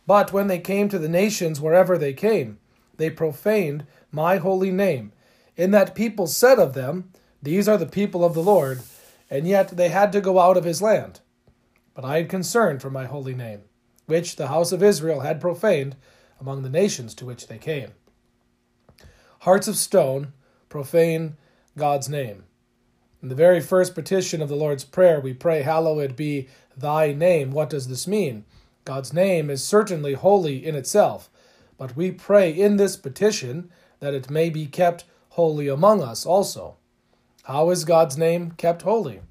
But 0.08 0.34
when 0.34 0.48
they 0.48 0.60
came 0.60 0.90
to 0.90 1.00
the 1.00 1.10
nations 1.10 1.62
wherever 1.62 1.98
they 1.98 2.14
came, 2.14 2.60
they 2.98 3.10
profaned 3.10 3.86
my 4.12 4.38
holy 4.38 4.72
name, 4.72 5.12
in 5.58 5.72
that 5.72 5.96
people 5.96 6.28
said 6.28 6.60
of 6.60 6.74
them, 6.74 7.12
These 7.42 7.68
are 7.68 7.78
the 7.78 7.86
people 7.86 8.24
of 8.24 8.34
the 8.34 8.44
Lord, 8.44 8.82
and 9.30 9.48
yet 9.48 9.70
they 9.70 9.90
had 9.90 10.12
to 10.14 10.22
go 10.22 10.40
out 10.40 10.58
of 10.58 10.64
his 10.64 10.82
land. 10.82 11.20
But 11.94 12.06
I 12.06 12.18
had 12.18 12.30
concern 12.30 12.80
for 12.80 12.90
my 12.90 13.06
holy 13.06 13.34
name, 13.34 13.64
which 14.06 14.36
the 14.36 14.48
house 14.48 14.72
of 14.72 14.84
Israel 14.84 15.22
had 15.22 15.41
profaned 15.41 15.96
among 16.39 16.63
the 16.63 16.70
nations 16.70 17.13
to 17.15 17.26
which 17.26 17.48
they 17.48 17.58
came. 17.58 17.91
Hearts 19.39 19.68
of 19.68 19.76
stone 19.76 20.34
profane 20.70 21.38
God's 21.78 22.10
name. 22.10 22.44
In 23.22 23.30
the 23.30 23.36
very 23.36 23.62
first 23.62 23.96
petition 23.96 24.41
of 24.41 24.50
the 24.50 24.56
Lord's 24.56 24.84
Prayer, 24.84 25.20
we 25.20 25.34
pray, 25.34 25.62
Hallowed 25.62 26.15
be 26.15 26.48
thy 26.78 27.13
name. 27.13 27.52
What 27.52 27.70
does 27.70 27.88
this 27.88 28.08
mean? 28.08 28.46
God's 28.84 29.13
name 29.13 29.50
is 29.50 29.63
certainly 29.63 30.13
holy 30.13 30.63
in 30.63 30.76
itself, 30.76 31.30
but 31.78 31.96
we 31.96 32.12
pray 32.12 32.52
in 32.52 32.78
this 32.78 32.96
petition 32.96 33.72
that 34.00 34.13
it 34.13 34.30
may 34.30 34.50
be 34.50 34.68
kept 34.68 35.06
holy 35.30 35.68
among 35.68 36.04
us 36.04 36.26
also. 36.26 36.78
How 37.44 37.70
is 37.72 37.84
God's 37.84 38.18
name 38.18 38.52
kept 38.52 38.84
holy? 38.84 39.22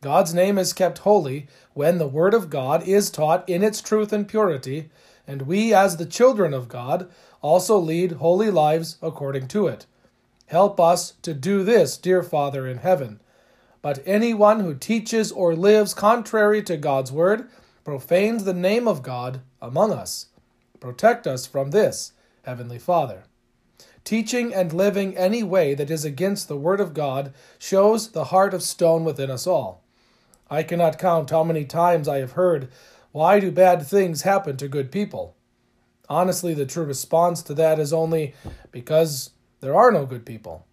God's 0.00 0.32
name 0.32 0.58
is 0.58 0.72
kept 0.72 0.98
holy 0.98 1.48
when 1.74 1.98
the 1.98 2.06
Word 2.06 2.32
of 2.32 2.50
God 2.50 2.86
is 2.86 3.10
taught 3.10 3.48
in 3.48 3.64
its 3.64 3.80
truth 3.80 4.12
and 4.12 4.28
purity, 4.28 4.90
and 5.26 5.42
we, 5.42 5.74
as 5.74 5.96
the 5.96 6.06
children 6.06 6.54
of 6.54 6.68
God, 6.68 7.10
also 7.42 7.76
lead 7.78 8.12
holy 8.12 8.50
lives 8.50 8.96
according 9.02 9.48
to 9.48 9.66
it. 9.66 9.86
Help 10.46 10.78
us 10.78 11.14
to 11.22 11.34
do 11.34 11.64
this, 11.64 11.96
dear 11.96 12.22
Father 12.22 12.66
in 12.66 12.78
heaven. 12.78 13.20
But 13.82 14.02
anyone 14.06 14.60
who 14.60 14.74
teaches 14.74 15.32
or 15.32 15.56
lives 15.56 15.94
contrary 15.94 16.62
to 16.62 16.76
God's 16.76 17.10
Word 17.10 17.48
profanes 17.84 18.44
the 18.44 18.54
name 18.54 18.86
of 18.86 19.02
God 19.02 19.40
among 19.60 19.92
us. 19.92 20.26
Protect 20.78 21.26
us 21.26 21.44
from 21.44 21.72
this, 21.72 22.12
Heavenly 22.42 22.78
Father. 22.78 23.24
Teaching 24.04 24.54
and 24.54 24.72
living 24.72 25.16
any 25.16 25.42
way 25.42 25.74
that 25.74 25.90
is 25.90 26.04
against 26.04 26.46
the 26.46 26.56
Word 26.56 26.80
of 26.80 26.94
God 26.94 27.34
shows 27.58 28.12
the 28.12 28.26
heart 28.26 28.54
of 28.54 28.62
stone 28.62 29.04
within 29.04 29.30
us 29.30 29.46
all. 29.46 29.82
I 30.50 30.62
cannot 30.62 30.98
count 30.98 31.30
how 31.30 31.44
many 31.44 31.64
times 31.64 32.08
I 32.08 32.18
have 32.18 32.32
heard, 32.32 32.68
Why 33.12 33.40
do 33.40 33.50
bad 33.50 33.86
things 33.86 34.22
happen 34.22 34.56
to 34.58 34.68
good 34.68 34.92
people? 34.92 35.34
Honestly, 36.08 36.54
the 36.54 36.66
true 36.66 36.84
response 36.84 37.42
to 37.42 37.54
that 37.54 37.78
is 37.78 37.92
only 37.92 38.34
because 38.70 39.30
there 39.60 39.76
are 39.76 39.90
no 39.90 40.06
good 40.06 40.24
people. 40.24 40.66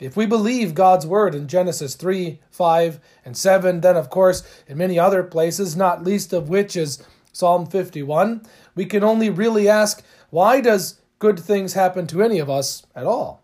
If 0.00 0.16
we 0.16 0.26
believe 0.26 0.74
God's 0.74 1.06
word 1.06 1.34
in 1.34 1.46
Genesis 1.46 1.94
3, 1.94 2.40
5, 2.50 3.00
and 3.24 3.36
7, 3.36 3.80
then 3.80 3.96
of 3.96 4.10
course 4.10 4.42
in 4.66 4.76
many 4.76 4.98
other 4.98 5.22
places, 5.22 5.76
not 5.76 6.04
least 6.04 6.32
of 6.32 6.48
which 6.48 6.76
is 6.76 7.02
Psalm 7.32 7.66
51, 7.66 8.42
we 8.74 8.84
can 8.84 9.04
only 9.04 9.30
really 9.30 9.68
ask 9.68 10.02
why 10.30 10.60
does 10.60 11.00
good 11.18 11.38
things 11.38 11.74
happen 11.74 12.06
to 12.08 12.22
any 12.22 12.38
of 12.38 12.50
us 12.50 12.84
at 12.94 13.06
all? 13.06 13.42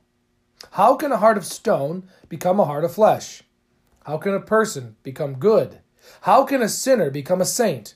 How 0.73 0.97
can 0.97 1.13
a 1.13 1.17
heart 1.17 1.39
of 1.39 1.47
stone 1.47 2.09
become 2.29 2.61
a 2.61 2.65
heart 2.65 2.85
of 2.85 2.95
flesh? 2.95 3.43
How 4.05 4.17
can 4.17 4.35
a 4.35 4.41
person 4.41 4.97
become 5.03 5.35
good? 5.35 5.81
How 6.23 6.45
can 6.45 6.63
a 6.63 6.69
sinner 6.69 7.11
become 7.11 7.41
a 7.41 7.45
saint? 7.45 7.95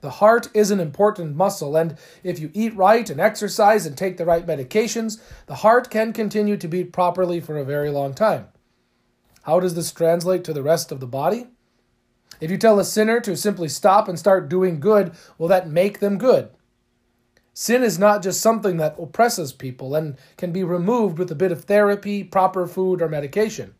The 0.00 0.10
heart 0.10 0.48
is 0.54 0.70
an 0.70 0.80
important 0.80 1.34
muscle, 1.34 1.76
and 1.76 1.96
if 2.22 2.38
you 2.38 2.50
eat 2.52 2.76
right 2.76 3.08
and 3.08 3.20
exercise 3.20 3.86
and 3.86 3.96
take 3.96 4.16
the 4.16 4.26
right 4.26 4.46
medications, 4.46 5.20
the 5.46 5.56
heart 5.56 5.90
can 5.90 6.12
continue 6.12 6.56
to 6.58 6.68
beat 6.68 6.92
properly 6.92 7.40
for 7.40 7.56
a 7.56 7.64
very 7.64 7.90
long 7.90 8.12
time. 8.12 8.48
How 9.44 9.60
does 9.60 9.74
this 9.74 9.92
translate 9.92 10.44
to 10.44 10.52
the 10.52 10.62
rest 10.62 10.92
of 10.92 11.00
the 11.00 11.06
body? 11.06 11.46
If 12.40 12.50
you 12.50 12.58
tell 12.58 12.78
a 12.78 12.84
sinner 12.84 13.20
to 13.20 13.36
simply 13.36 13.68
stop 13.68 14.08
and 14.08 14.18
start 14.18 14.48
doing 14.48 14.78
good, 14.78 15.12
will 15.38 15.48
that 15.48 15.70
make 15.70 16.00
them 16.00 16.18
good? 16.18 16.50
Sin 17.52 17.82
is 17.82 17.98
not 17.98 18.22
just 18.22 18.40
something 18.40 18.76
that 18.76 18.98
oppresses 18.98 19.52
people 19.52 19.94
and 19.94 20.16
can 20.36 20.52
be 20.52 20.64
removed 20.64 21.18
with 21.18 21.30
a 21.30 21.36
bit 21.36 21.52
of 21.52 21.64
therapy, 21.64 22.24
proper 22.24 22.66
food, 22.66 23.00
or 23.00 23.08
medication. 23.08 23.74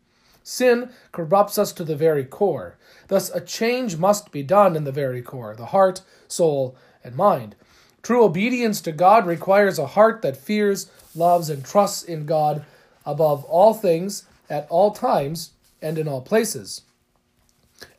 Sin 0.46 0.90
corrupts 1.10 1.56
us 1.56 1.72
to 1.72 1.84
the 1.84 1.96
very 1.96 2.24
core. 2.24 2.76
Thus, 3.08 3.30
a 3.30 3.40
change 3.40 3.96
must 3.96 4.30
be 4.30 4.42
done 4.42 4.76
in 4.76 4.84
the 4.84 4.92
very 4.92 5.22
core 5.22 5.56
the 5.56 5.66
heart, 5.66 6.02
soul, 6.28 6.76
and 7.02 7.16
mind. 7.16 7.56
True 8.02 8.24
obedience 8.24 8.82
to 8.82 8.92
God 8.92 9.26
requires 9.26 9.78
a 9.78 9.86
heart 9.86 10.20
that 10.20 10.36
fears, 10.36 10.90
loves, 11.14 11.48
and 11.48 11.64
trusts 11.64 12.02
in 12.02 12.26
God 12.26 12.64
above 13.06 13.44
all 13.44 13.72
things, 13.72 14.26
at 14.50 14.66
all 14.68 14.90
times, 14.90 15.52
and 15.80 15.96
in 15.96 16.06
all 16.06 16.20
places. 16.20 16.82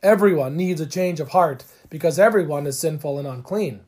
Everyone 0.00 0.56
needs 0.56 0.80
a 0.80 0.86
change 0.86 1.18
of 1.18 1.30
heart 1.30 1.64
because 1.90 2.16
everyone 2.16 2.66
is 2.68 2.78
sinful 2.78 3.18
and 3.18 3.26
unclean. 3.26 3.80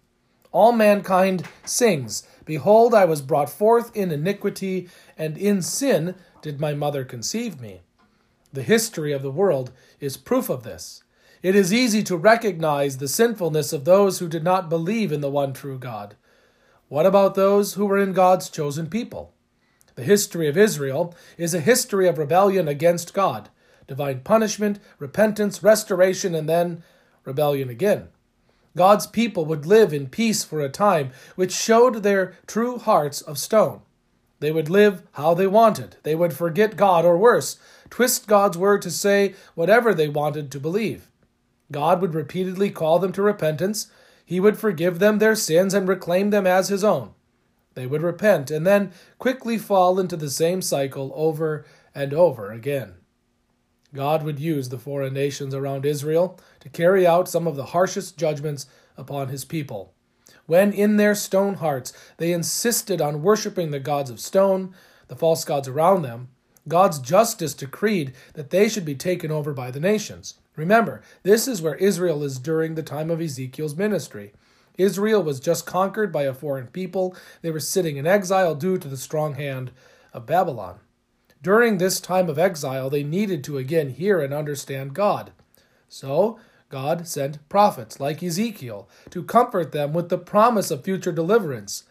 All 0.51 0.73
mankind 0.73 1.47
sings, 1.65 2.27
Behold, 2.45 2.93
I 2.93 3.05
was 3.05 3.23
brought 3.23 3.51
forth 3.51 3.95
in 3.95 4.11
iniquity, 4.11 4.89
and 5.17 5.39
in 5.39 5.63
sin 5.63 6.17
did 6.43 6.59
my 6.59 6.75
mother 6.75 7.05
conceive 7.05 7.61
me. 7.61 7.83
The 8.53 8.63
history 8.63 9.13
of 9.13 9.23
the 9.23 9.31
world 9.31 9.73
is 10.01 10.17
proof 10.17 10.49
of 10.49 10.63
this. 10.63 11.03
It 11.43 11.55
is 11.55 11.73
easy 11.73 12.03
to 12.05 12.17
recognize 12.17 12.99
the 12.99 13.09
sinfulness 13.09 13.73
of 13.73 13.85
those 13.85 14.19
who 14.19 14.29
did 14.29 14.43
not 14.43 14.69
believe 14.69 15.13
in 15.13 15.21
the 15.21 15.31
one 15.31 15.53
true 15.53 15.79
God. 15.79 16.17
What 16.89 17.07
about 17.07 17.35
those 17.35 17.75
who 17.75 17.87
were 17.87 17.99
in 17.99 18.13
God's 18.13 18.49
chosen 18.49 18.89
people? 18.89 19.35
The 19.95 20.03
history 20.03 20.49
of 20.49 20.57
Israel 20.57 21.15
is 21.37 21.55
a 21.55 21.61
history 21.61 22.09
of 22.09 22.19
rebellion 22.19 22.69
against 22.69 23.13
God, 23.13 23.51
divine 23.87 24.21
punishment, 24.21 24.79
repentance, 24.99 25.63
restoration, 25.63 26.35
and 26.35 26.49
then 26.49 26.83
rebellion 27.25 27.69
again. 27.69 28.09
God's 28.77 29.07
people 29.07 29.45
would 29.45 29.67
live 29.67 29.93
in 29.93 30.09
peace 30.09 30.45
for 30.45 30.61
a 30.61 30.69
time, 30.69 31.11
which 31.37 31.53
showed 31.53 32.03
their 32.03 32.37
true 32.47 32.79
hearts 32.79 33.21
of 33.21 33.39
stone. 33.39 33.83
They 34.41 34.53
would 34.53 34.71
live 34.71 35.03
how 35.13 35.35
they 35.35 35.49
wanted. 35.49 35.97
They 36.05 36.15
would 36.15 36.33
forget 36.33 36.77
God, 36.77 37.05
or 37.05 37.19
worse, 37.19 37.59
twist 37.91 38.27
God's 38.27 38.59
word 38.59 38.83
to 38.83 38.91
say 38.91 39.35
whatever 39.55 39.95
they 39.95 40.09
wanted 40.09 40.51
to 40.51 40.61
believe. 40.61 41.09
God 41.71 42.01
would 42.01 42.15
repeatedly 42.15 42.71
call 42.71 42.99
them 42.99 43.13
to 43.13 43.23
repentance. 43.23 43.91
He 44.25 44.41
would 44.41 44.59
forgive 44.59 44.99
them 44.99 45.19
their 45.19 45.35
sins 45.35 45.75
and 45.75 45.89
reclaim 45.89 46.31
them 46.31 46.47
as 46.47 46.69
his 46.69 46.85
own. 46.85 47.15
They 47.75 47.87
would 47.87 48.03
repent 48.03 48.51
and 48.51 48.67
then 48.67 48.93
quickly 49.19 49.59
fall 49.59 50.01
into 50.01 50.17
the 50.17 50.31
same 50.31 50.63
cycle 50.63 51.13
over 51.15 51.65
and 51.95 52.13
over 52.13 52.51
again. 52.51 52.95
God 53.95 54.23
would 54.23 54.39
use 54.39 54.69
the 54.69 54.79
foreign 54.79 55.15
nations 55.15 55.55
around 55.55 55.87
Israel 55.87 56.39
to 56.61 56.69
carry 56.69 57.07
out 57.07 57.29
some 57.29 57.47
of 57.47 57.57
the 57.57 57.67
harshest 57.67 58.19
judgments 58.19 58.67
upon 58.97 59.29
his 59.29 59.45
people 59.45 59.95
when 60.49 60.73
in 60.73 60.97
their 60.97 61.15
stone 61.15 61.55
hearts 61.55 61.93
they 62.17 62.33
insisted 62.33 63.03
on 63.03 63.23
worshiping 63.23 63.71
the 63.71 63.79
gods 63.79 64.09
of 64.09 64.19
stone, 64.19 64.75
the 65.09 65.15
false 65.15 65.45
gods 65.45 65.69
around 65.69 66.01
them, 66.03 66.29
God's 66.69 66.99
justice 66.99 67.55
decreed 67.55 68.13
that 68.35 68.51
they 68.51 68.69
should 68.69 68.85
be 68.85 68.95
taken 68.95 69.31
over 69.31 69.53
by 69.53 69.71
the 69.71 69.81
nations. 69.81 70.35
Remember, 70.57 71.03
this 71.23 71.49
is 71.49 71.63
where 71.63 71.77
Israel 71.77 72.23
is 72.23 72.39
during 72.39 72.75
the 72.75 72.83
time 72.83 73.11
of 73.11 73.21
Ezekiel's 73.21 73.77
ministry. 73.77 74.33
Israel 74.77 75.23
was 75.23 75.41
just 75.41 75.67
conquered 75.67 76.13
by 76.13 76.23
a 76.23 76.35
foreign 76.35 76.69
people. 76.69 77.17
They 77.43 77.51
were 77.51 77.61
sitting 77.61 77.97
in 77.97 78.07
exile 78.07 78.55
due 78.55 78.79
to 78.79 78.89
the 78.89 78.97
strong 78.97 79.35
hand 79.35 79.73
of 80.13 80.27
Babylon. 80.27 80.79
During 81.43 81.79
this 81.79 82.01
time 82.01 82.29
of 82.29 82.39
exile, 82.39 82.91
they 82.91 83.03
needed 83.03 83.45
to 83.45 83.59
again 83.59 83.91
hear 83.91 84.21
and 84.21 84.35
understand 84.35 84.95
God. 84.95 85.33
So, 85.89 86.39
God 86.69 87.07
sent 87.07 87.49
prophets 87.49 87.99
like 87.99 88.23
Ezekiel 88.23 88.89
to 89.11 89.23
comfort 89.23 89.73
them 89.73 89.93
with 89.93 90.09
the 90.09 90.19
promise 90.19 90.71
of 90.71 90.85
future 90.85 91.13
deliverance. 91.13 91.85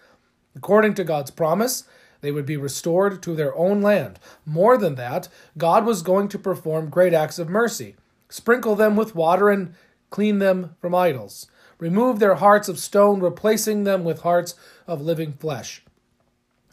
According 0.56 0.94
to 0.96 1.04
God's 1.04 1.32
promise, 1.32 1.84
they 2.22 2.32
would 2.32 2.46
be 2.46 2.58
restored 2.58 3.22
to 3.24 3.36
their 3.36 3.56
own 3.56 3.82
land. 3.82 4.20
More 4.46 4.78
than 4.78 4.96
that, 4.96 5.28
God 5.58 5.86
was 5.86 6.02
going 6.02 6.28
to 6.30 6.40
perform 6.40 6.90
great 6.90 7.14
acts 7.14 7.40
of 7.40 7.50
mercy, 7.50 7.96
sprinkle 8.30 8.76
them 8.76 8.96
with 8.96 9.16
water, 9.16 9.50
and 9.50 9.74
clean 10.10 10.40
them 10.40 10.76
from 10.80 10.96
idols, 10.96 11.48
remove 11.80 12.20
their 12.20 12.36
hearts 12.36 12.70
of 12.70 12.80
stone, 12.80 13.20
replacing 13.20 13.84
them 13.84 14.04
with 14.04 14.22
hearts 14.22 14.56
of 14.88 15.02
living 15.02 15.34
flesh. 15.34 15.84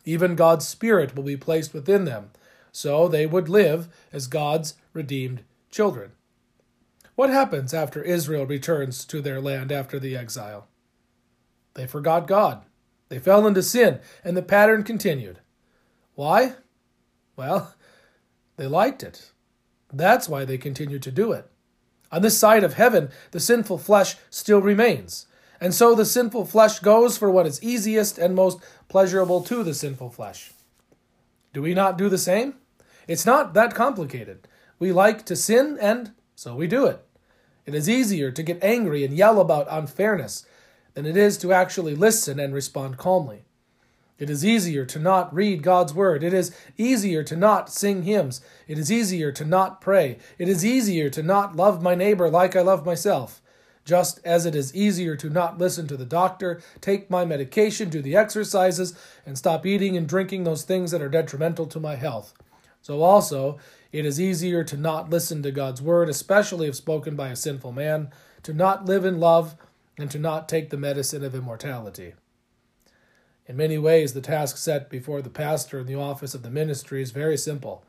Even 0.05 0.37
God's 0.37 0.67
Spirit 0.67 1.17
will 1.17 1.25
be 1.25 1.37
placed 1.37 1.73
within 1.73 2.05
them, 2.05 2.31
so 2.73 3.09
they 3.09 3.27
would 3.27 3.49
live 3.49 3.89
as 4.13 4.27
God's 4.27 4.75
redeemed 4.93 5.43
children. 5.71 6.13
What 7.15 7.31
happens 7.31 7.73
after 7.73 8.03
Israel 8.03 8.45
returns 8.45 9.05
to 9.07 9.21
their 9.21 9.41
land 9.41 9.71
after 9.71 10.01
the 10.01 10.17
exile? 10.17 10.67
They 11.75 11.87
forgot 11.87 12.27
God. 12.27 12.65
They 13.09 13.19
fell 13.19 13.47
into 13.47 13.63
sin, 13.63 14.01
and 14.23 14.37
the 14.37 14.43
pattern 14.43 14.83
continued. 14.83 15.41
Why? 16.15 16.55
Well, 17.37 17.75
they 18.57 18.67
liked 18.67 19.03
it. 19.03 19.31
That's 19.93 20.29
why 20.29 20.45
they 20.45 20.59
continued 20.59 21.03
to 21.03 21.13
do 21.13 21.33
it. 21.33 21.49
On 22.11 22.23
this 22.23 22.39
side 22.39 22.65
of 22.65 22.75
heaven, 22.75 23.11
the 23.33 23.41
sinful 23.41 23.79
flesh 23.79 24.17
still 24.31 24.61
remains. 24.61 25.27
And 25.61 25.75
so 25.75 25.95
the 25.95 26.05
sinful 26.05 26.47
flesh 26.47 26.79
goes 26.81 27.17
for 27.17 27.31
what 27.31 27.47
is 27.47 27.63
easiest 27.63 28.19
and 28.19 28.35
most 28.35 28.59
pleasurable 28.89 29.43
to 29.43 29.63
the 29.63 29.75
sinful 29.75 30.11
flesh. 30.11 30.53
Do 31.53 31.63
we 31.63 31.75
not 31.75 31.99
do 31.99 32.09
the 32.09 32.19
same? 32.19 32.55
It's 33.07 33.27
not 33.27 33.55
that 33.55 33.75
complicated. 33.75 34.47
We 34.79 34.93
like 34.93 35.25
to 35.27 35.37
sin, 35.37 35.79
and 35.81 36.13
so 36.35 36.55
we 36.55 36.67
do 36.67 36.87
it. 36.87 37.05
It 37.67 37.75
is 37.75 37.89
easier 37.89 38.31
to 38.31 38.43
get 38.43 38.63
angry 38.63 39.05
and 39.05 39.17
yell 39.17 39.41
about 39.41 39.67
unfairness 39.71 40.45
than 40.95 41.07
it 41.07 41.17
is 41.17 41.37
to 41.39 41.53
actually 41.53 41.95
listen 41.95 42.41
and 42.41 42.55
respond 42.55 42.97
calmly. 42.97 43.45
It 44.17 44.31
is 44.31 44.45
easier 44.45 44.85
to 44.87 44.99
not 44.99 45.35
read 45.35 45.65
God's 45.65 45.93
word. 45.93 46.23
It 46.23 46.33
is 46.33 46.57
easier 46.79 47.25
to 47.25 47.37
not 47.37 47.69
sing 47.69 48.05
hymns. 48.05 48.41
It 48.69 48.79
is 48.79 48.91
easier 48.91 49.33
to 49.33 49.45
not 49.45 49.81
pray. 49.81 50.19
It 50.39 50.49
is 50.49 50.65
easier 50.65 51.11
to 51.11 51.23
not 51.23 51.57
love 51.57 51.83
my 51.83 51.97
neighbor 51.97 52.31
like 52.31 52.55
I 52.55 52.61
love 52.61 52.87
myself. 52.87 53.43
Just 53.85 54.21
as 54.25 54.47
it 54.47 54.55
is 54.55 54.75
easier 54.75 55.17
to 55.17 55.29
not 55.29 55.59
listen 55.59 55.87
to 55.89 55.97
the 55.97 56.07
doctor, 56.07 56.63
take 56.81 57.11
my 57.11 57.25
medication, 57.25 57.91
do 57.91 58.01
the 58.01 58.17
exercises, 58.17 58.97
and 59.27 59.37
stop 59.37 59.67
eating 59.67 59.97
and 59.97 60.09
drinking 60.09 60.45
those 60.45 60.63
things 60.63 60.91
that 60.93 61.03
are 61.03 61.09
detrimental 61.09 61.67
to 61.67 61.81
my 61.81 61.97
health. 61.97 62.33
So 62.81 63.03
also, 63.03 63.59
it 63.93 64.07
is 64.07 64.21
easier 64.21 64.65
to 64.65 64.77
not 64.77 65.11
listen 65.11 65.43
to 65.43 65.51
God's 65.51 65.83
word, 65.83 66.09
especially 66.09 66.69
if 66.69 66.77
spoken 66.77 67.17
by 67.17 67.29
a 67.29 67.37
sinful 67.37 67.73
man, 67.73 68.11
to 68.45 68.55
not 68.55 68.87
live 68.87 69.05
in 69.05 69.21
love, 69.21 69.57
and 69.99 70.11
to 70.11 70.19
not 70.19 70.49
take 70.49 70.71
the 70.71 70.77
medicine 70.77 71.25
of 71.25 71.35
immortality. 71.35 72.15
In 73.47 73.57
many 73.57 73.79
ways, 73.79 74.15
the 74.15 74.21
task 74.21 74.57
set 74.57 74.89
before 74.89 75.21
the 75.21 75.31
pastor 75.31 75.81
in 75.81 75.87
the 75.87 75.95
office 75.95 76.35
of 76.35 76.43
the 76.43 76.51
ministry 76.51 77.03
is 77.03 77.11
very 77.11 77.37
simple. 77.37 77.85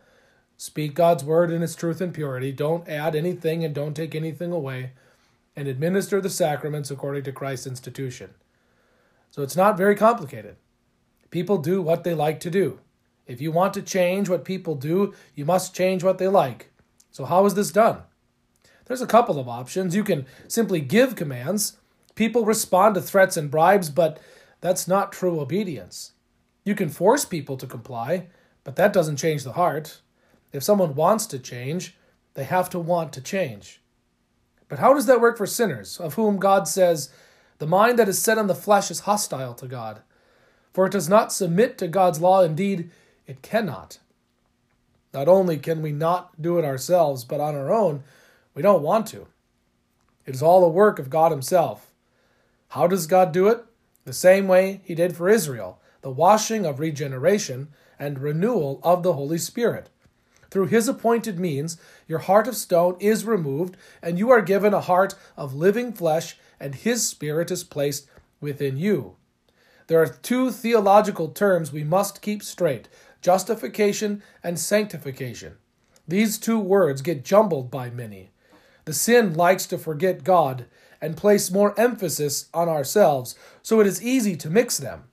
Speak 0.57 0.93
God's 0.93 1.23
word 1.23 1.51
in 1.51 1.63
its 1.63 1.75
truth 1.75 2.01
and 2.01 2.13
purity, 2.13 2.51
don't 2.51 2.87
add 2.87 3.15
anything 3.15 3.63
and 3.63 3.73
don't 3.73 3.95
take 3.95 4.15
anything 4.15 4.51
away, 4.51 4.91
and 5.55 5.67
administer 5.67 6.21
the 6.21 6.29
sacraments 6.29 6.91
according 6.91 7.23
to 7.23 7.31
Christ's 7.31 7.67
institution. 7.67 8.31
So 9.31 9.43
it's 9.43 9.55
not 9.55 9.77
very 9.77 9.95
complicated. 9.95 10.55
People 11.31 11.57
do 11.57 11.81
what 11.81 12.03
they 12.03 12.13
like 12.13 12.39
to 12.41 12.49
do. 12.49 12.79
If 13.27 13.41
you 13.41 13.51
want 13.51 13.73
to 13.73 13.81
change 13.81 14.29
what 14.29 14.45
people 14.45 14.75
do, 14.75 15.13
you 15.33 15.45
must 15.45 15.75
change 15.75 16.03
what 16.03 16.17
they 16.17 16.27
like. 16.27 16.71
So, 17.11 17.25
how 17.25 17.45
is 17.45 17.55
this 17.55 17.71
done? 17.71 18.03
There's 18.85 19.01
a 19.01 19.07
couple 19.07 19.39
of 19.39 19.49
options. 19.49 19.95
You 19.95 20.03
can 20.03 20.25
simply 20.47 20.79
give 20.79 21.15
commands. 21.15 21.77
People 22.15 22.45
respond 22.45 22.95
to 22.95 23.01
threats 23.01 23.37
and 23.37 23.51
bribes, 23.51 23.89
but 23.89 24.19
that's 24.61 24.87
not 24.87 25.11
true 25.11 25.39
obedience. 25.39 26.13
You 26.63 26.73
can 26.73 26.89
force 26.89 27.25
people 27.25 27.57
to 27.57 27.67
comply, 27.67 28.27
but 28.63 28.77
that 28.77 28.93
doesn't 28.93 29.17
change 29.17 29.43
the 29.43 29.53
heart. 29.53 30.01
If 30.51 30.63
someone 30.63 30.95
wants 30.95 31.25
to 31.27 31.39
change, 31.39 31.95
they 32.33 32.45
have 32.45 32.69
to 32.71 32.79
want 32.79 33.13
to 33.13 33.21
change. 33.21 33.81
But 34.67 34.79
how 34.79 34.93
does 34.93 35.05
that 35.05 35.21
work 35.21 35.37
for 35.37 35.45
sinners, 35.45 35.99
of 35.99 36.15
whom 36.15 36.37
God 36.37 36.67
says, 36.67 37.09
The 37.59 37.67
mind 37.67 37.99
that 37.99 38.09
is 38.09 38.21
set 38.21 38.37
on 38.37 38.47
the 38.47 38.55
flesh 38.55 38.89
is 38.89 39.01
hostile 39.01 39.53
to 39.53 39.67
God, 39.67 40.01
for 40.73 40.85
it 40.85 40.91
does 40.91 41.07
not 41.07 41.31
submit 41.31 41.77
to 41.77 41.87
God's 41.87 42.19
law. 42.19 42.41
Indeed, 42.41 42.89
it 43.27 43.41
cannot. 43.41 43.99
Not 45.13 45.27
only 45.27 45.57
can 45.57 45.81
we 45.81 45.91
not 45.91 46.41
do 46.41 46.57
it 46.57 46.65
ourselves, 46.65 47.23
but 47.23 47.39
on 47.39 47.55
our 47.55 47.71
own, 47.71 48.03
we 48.53 48.61
don't 48.61 48.81
want 48.81 49.07
to. 49.07 49.27
It 50.25 50.33
is 50.33 50.41
all 50.41 50.61
the 50.61 50.67
work 50.67 50.97
of 50.97 51.09
God 51.09 51.31
Himself. 51.31 51.91
How 52.75 52.87
does 52.87 53.07
God 53.07 53.31
do 53.31 53.47
it? 53.47 53.63
The 54.03 54.11
same 54.11 54.49
way 54.49 54.81
He 54.83 54.95
did 54.95 55.15
for 55.15 55.29
Israel 55.29 55.79
the 56.01 56.11
washing 56.11 56.65
of 56.65 56.81
regeneration 56.81 57.69
and 57.97 58.19
renewal 58.19 58.81
of 58.83 59.01
the 59.01 59.13
Holy 59.13 59.37
Spirit. 59.37 59.89
Through 60.51 60.65
His 60.65 60.89
appointed 60.89 61.39
means, 61.39 61.77
your 62.05 62.19
heart 62.19 62.49
of 62.49 62.55
stone 62.57 62.97
is 62.99 63.23
removed, 63.23 63.77
and 64.01 64.19
you 64.19 64.29
are 64.29 64.41
given 64.41 64.73
a 64.73 64.81
heart 64.81 65.15
of 65.37 65.55
living 65.55 65.93
flesh, 65.93 66.37
and 66.59 66.75
His 66.75 67.07
Spirit 67.07 67.49
is 67.49 67.63
placed 67.63 68.09
within 68.41 68.75
you. 68.75 69.15
There 69.87 70.01
are 70.01 70.07
two 70.07 70.51
theological 70.51 71.29
terms 71.29 71.71
we 71.71 71.85
must 71.85 72.21
keep 72.21 72.43
straight 72.43 72.89
justification 73.21 74.21
and 74.43 74.59
sanctification. 74.59 75.53
These 76.05 76.37
two 76.37 76.59
words 76.59 77.01
get 77.01 77.23
jumbled 77.23 77.71
by 77.71 77.89
many. 77.89 78.31
The 78.83 78.93
sin 78.93 79.33
likes 79.33 79.65
to 79.67 79.77
forget 79.77 80.25
God 80.25 80.65
and 81.01 81.17
place 81.17 81.51
more 81.51 81.79
emphasis 81.79 82.49
on 82.53 82.69
ourselves, 82.69 83.35
so 83.61 83.79
it 83.79 83.87
is 83.87 84.03
easy 84.03 84.35
to 84.37 84.49
mix 84.49 84.77
them. 84.77 85.03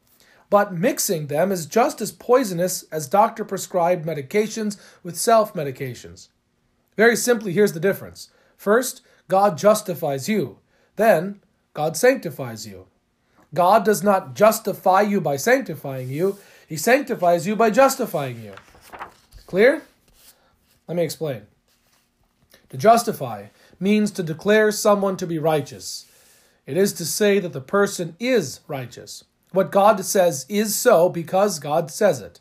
But 0.50 0.74
mixing 0.74 1.28
them 1.28 1.50
is 1.50 1.64
just 1.64 2.00
as 2.00 2.12
poisonous 2.12 2.82
as 2.92 3.08
doctor 3.08 3.44
prescribed 3.44 4.04
medications 4.04 4.78
with 5.02 5.16
self 5.16 5.54
medications. 5.54 6.28
Very 6.96 7.16
simply, 7.16 7.52
here's 7.52 7.72
the 7.72 7.80
difference. 7.80 8.28
First, 8.56 9.00
God 9.28 9.56
justifies 9.56 10.28
you. 10.28 10.58
Then, 10.96 11.40
God 11.72 11.96
sanctifies 11.96 12.66
you. 12.66 12.86
God 13.54 13.84
does 13.84 14.02
not 14.02 14.34
justify 14.34 15.00
you 15.00 15.20
by 15.20 15.36
sanctifying 15.36 16.10
you, 16.10 16.38
He 16.68 16.76
sanctifies 16.76 17.46
you 17.46 17.56
by 17.56 17.70
justifying 17.70 18.42
you. 18.42 18.52
Clear? 19.46 19.82
Let 20.86 20.96
me 20.96 21.02
explain. 21.02 21.42
To 22.70 22.76
justify 22.76 23.46
means 23.82 24.12
to 24.12 24.22
declare 24.22 24.70
someone 24.70 25.16
to 25.16 25.26
be 25.26 25.38
righteous. 25.38 26.06
It 26.66 26.76
is 26.76 26.92
to 26.94 27.04
say 27.04 27.40
that 27.40 27.52
the 27.52 27.60
person 27.60 28.14
is 28.20 28.60
righteous. 28.68 29.24
What 29.50 29.72
God 29.72 30.04
says 30.04 30.46
is 30.48 30.76
so 30.76 31.08
because 31.08 31.58
God 31.58 31.90
says 31.90 32.20
it. 32.20 32.40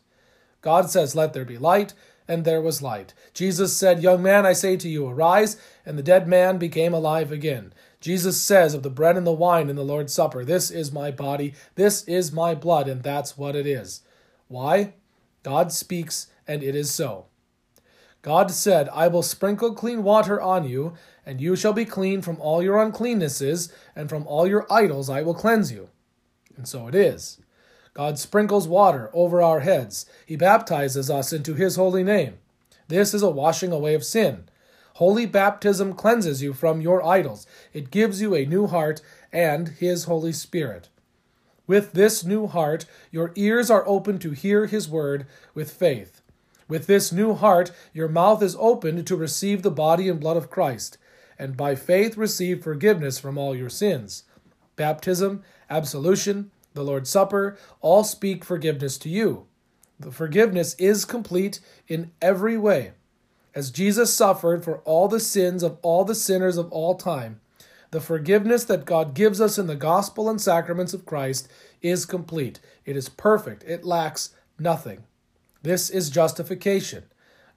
God 0.62 0.90
says, 0.90 1.16
Let 1.16 1.34
there 1.34 1.44
be 1.44 1.58
light, 1.58 1.94
and 2.28 2.46
there 2.46 2.62
was 2.62 2.82
light. 2.82 3.14
Jesus 3.34 3.76
said, 3.76 4.04
Young 4.04 4.22
man, 4.22 4.46
I 4.46 4.54
say 4.54 4.78
to 4.78 4.88
you, 4.88 5.08
arise, 5.08 5.58
and 5.86 5.98
the 5.98 6.04
dead 6.04 6.28
man 6.28 6.60
became 6.60 6.94
alive 6.94 7.32
again. 7.32 7.74
Jesus 8.00 8.40
says 8.40 8.74
of 8.74 8.84
the 8.84 8.90
bread 8.90 9.18
and 9.18 9.28
the 9.28 9.32
wine 9.32 9.70
in 9.70 9.76
the 9.76 9.84
Lord's 9.84 10.14
Supper, 10.14 10.46
This 10.46 10.70
is 10.72 10.92
my 10.92 11.12
body, 11.12 11.56
this 11.76 12.04
is 12.04 12.32
my 12.32 12.56
blood, 12.56 12.88
and 12.88 13.02
that's 13.02 13.38
what 13.38 13.56
it 13.56 13.66
is. 13.66 14.02
Why? 14.48 14.94
God 15.44 15.72
speaks, 15.72 16.28
and 16.48 16.62
it 16.62 16.76
is 16.76 16.92
so. 16.92 17.26
God 18.22 18.52
said, 18.52 18.88
I 18.90 19.08
will 19.08 19.24
sprinkle 19.24 19.74
clean 19.74 20.04
water 20.04 20.40
on 20.40 20.68
you, 20.68 20.94
and 21.26 21.40
you 21.40 21.56
shall 21.56 21.74
be 21.74 21.86
clean 21.86 22.22
from 22.22 22.40
all 22.40 22.64
your 22.64 22.78
uncleannesses, 22.78 23.72
and 23.96 24.10
from 24.10 24.26
all 24.28 24.48
your 24.48 24.66
idols 24.72 25.10
I 25.10 25.22
will 25.22 25.34
cleanse 25.34 25.72
you. 25.72 25.90
And 26.58 26.68
so 26.68 26.88
it 26.88 26.96
is. 26.96 27.40
God 27.94 28.18
sprinkles 28.18 28.68
water 28.68 29.10
over 29.14 29.42
our 29.42 29.60
heads. 29.60 30.06
He 30.26 30.36
baptizes 30.36 31.10
us 31.10 31.34
into 31.34 31.54
His 31.54 31.76
holy 31.76 32.04
name. 32.04 32.38
This 32.88 33.14
is 33.14 33.22
a 33.22 33.30
washing 33.30 33.72
away 33.72 33.94
of 33.94 34.06
sin. 34.06 34.46
Holy 34.96 35.26
baptism 35.26 35.94
cleanses 35.94 36.42
you 36.42 36.54
from 36.54 36.82
your 36.82 37.04
idols. 37.06 37.48
It 37.74 37.92
gives 37.92 38.22
you 38.22 38.36
a 38.36 38.46
new 38.46 38.68
heart 38.68 39.02
and 39.32 39.70
His 39.70 40.06
Holy 40.06 40.34
Spirit. 40.34 40.90
With 41.68 41.94
this 41.94 42.26
new 42.26 42.48
heart, 42.48 42.86
your 43.12 43.32
ears 43.36 43.70
are 43.70 43.88
open 43.88 44.20
to 44.20 44.32
hear 44.32 44.66
His 44.66 44.90
word 44.90 45.26
with 45.54 45.72
faith. 45.72 46.22
With 46.68 46.88
this 46.88 47.12
new 47.12 47.34
heart, 47.34 47.72
your 47.94 48.08
mouth 48.08 48.42
is 48.42 48.56
opened 48.60 49.06
to 49.08 49.16
receive 49.16 49.62
the 49.62 49.72
body 49.72 50.08
and 50.08 50.20
blood 50.20 50.38
of 50.38 50.50
Christ, 50.50 50.98
and 51.42 51.58
by 51.58 51.74
faith 51.74 52.18
receive 52.18 52.64
forgiveness 52.64 53.18
from 53.18 53.36
all 53.36 53.56
your 53.56 53.68
sins. 53.68 54.26
Baptism, 54.76 55.42
absolution, 55.72 56.52
the 56.76 56.84
Lord's 56.84 57.10
Supper 57.10 57.58
all 57.82 58.04
speak 58.04 58.46
forgiveness 58.46 58.96
to 59.00 59.10
you. 59.10 59.48
The 60.00 60.12
forgiveness 60.12 60.76
is 60.76 61.04
complete 61.04 61.60
in 61.88 62.12
every 62.22 62.60
way. 62.60 62.92
As 63.56 63.72
Jesus 63.72 64.14
suffered 64.14 64.64
for 64.64 64.82
all 64.82 65.08
the 65.08 65.20
sins 65.20 65.64
of 65.64 65.80
all 65.82 66.06
the 66.06 66.14
sinners 66.14 66.58
of 66.58 66.72
all 66.72 66.94
time, 66.94 67.42
the 67.90 68.00
forgiveness 68.00 68.64
that 68.66 68.86
God 68.86 69.16
gives 69.16 69.42
us 69.42 69.58
in 69.58 69.66
the 69.66 69.76
gospel 69.76 70.30
and 70.30 70.40
sacraments 70.40 70.94
of 70.94 71.08
Christ 71.08 71.50
is 71.82 72.06
complete. 72.06 72.60
It 72.86 72.96
is 72.96 73.10
perfect. 73.10 73.64
It 73.64 73.84
lacks 73.84 74.30
nothing. 74.60 75.06
This 75.64 75.90
is 75.90 76.12
justification. 76.12 77.06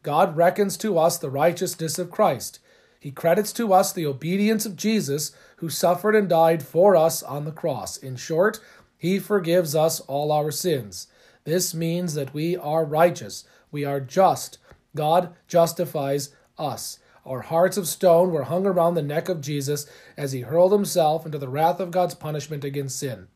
God 0.02 0.38
reckons 0.38 0.78
to 0.78 0.98
us 0.98 1.18
the 1.18 1.30
righteousness 1.30 1.98
of 1.98 2.10
Christ. 2.10 2.60
He 3.04 3.10
credits 3.10 3.52
to 3.52 3.74
us 3.74 3.92
the 3.92 4.06
obedience 4.06 4.64
of 4.64 4.76
Jesus, 4.76 5.32
who 5.56 5.68
suffered 5.68 6.16
and 6.16 6.26
died 6.26 6.62
for 6.62 6.96
us 6.96 7.22
on 7.22 7.44
the 7.44 7.52
cross. 7.52 7.98
In 7.98 8.16
short, 8.16 8.60
he 8.96 9.18
forgives 9.18 9.74
us 9.74 10.00
all 10.00 10.32
our 10.32 10.50
sins. 10.50 11.08
This 11.44 11.74
means 11.74 12.14
that 12.14 12.32
we 12.32 12.56
are 12.56 12.82
righteous, 12.82 13.44
we 13.70 13.84
are 13.84 14.00
just. 14.00 14.56
God 14.96 15.34
justifies 15.48 16.30
us. 16.56 16.98
Our 17.26 17.42
hearts 17.42 17.76
of 17.76 17.86
stone 17.86 18.30
were 18.30 18.44
hung 18.44 18.64
around 18.64 18.94
the 18.94 19.02
neck 19.02 19.28
of 19.28 19.42
Jesus 19.42 19.86
as 20.16 20.32
he 20.32 20.40
hurled 20.40 20.72
himself 20.72 21.26
into 21.26 21.36
the 21.36 21.50
wrath 21.50 21.80
of 21.80 21.90
God's 21.90 22.14
punishment 22.14 22.64
against 22.64 22.98
sin. 22.98 23.28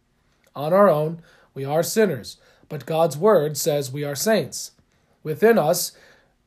On 0.57 0.73
our 0.73 0.89
own, 0.89 1.21
we 1.53 1.67
are 1.67 1.83
sinners 1.83 2.39
but 2.69 2.87
God's 2.87 3.17
word 3.17 3.57
says 3.57 3.93
we 3.93 4.05
are 4.05 4.15
saints. 4.15 4.73
Within 5.23 5.59
us, 5.59 5.93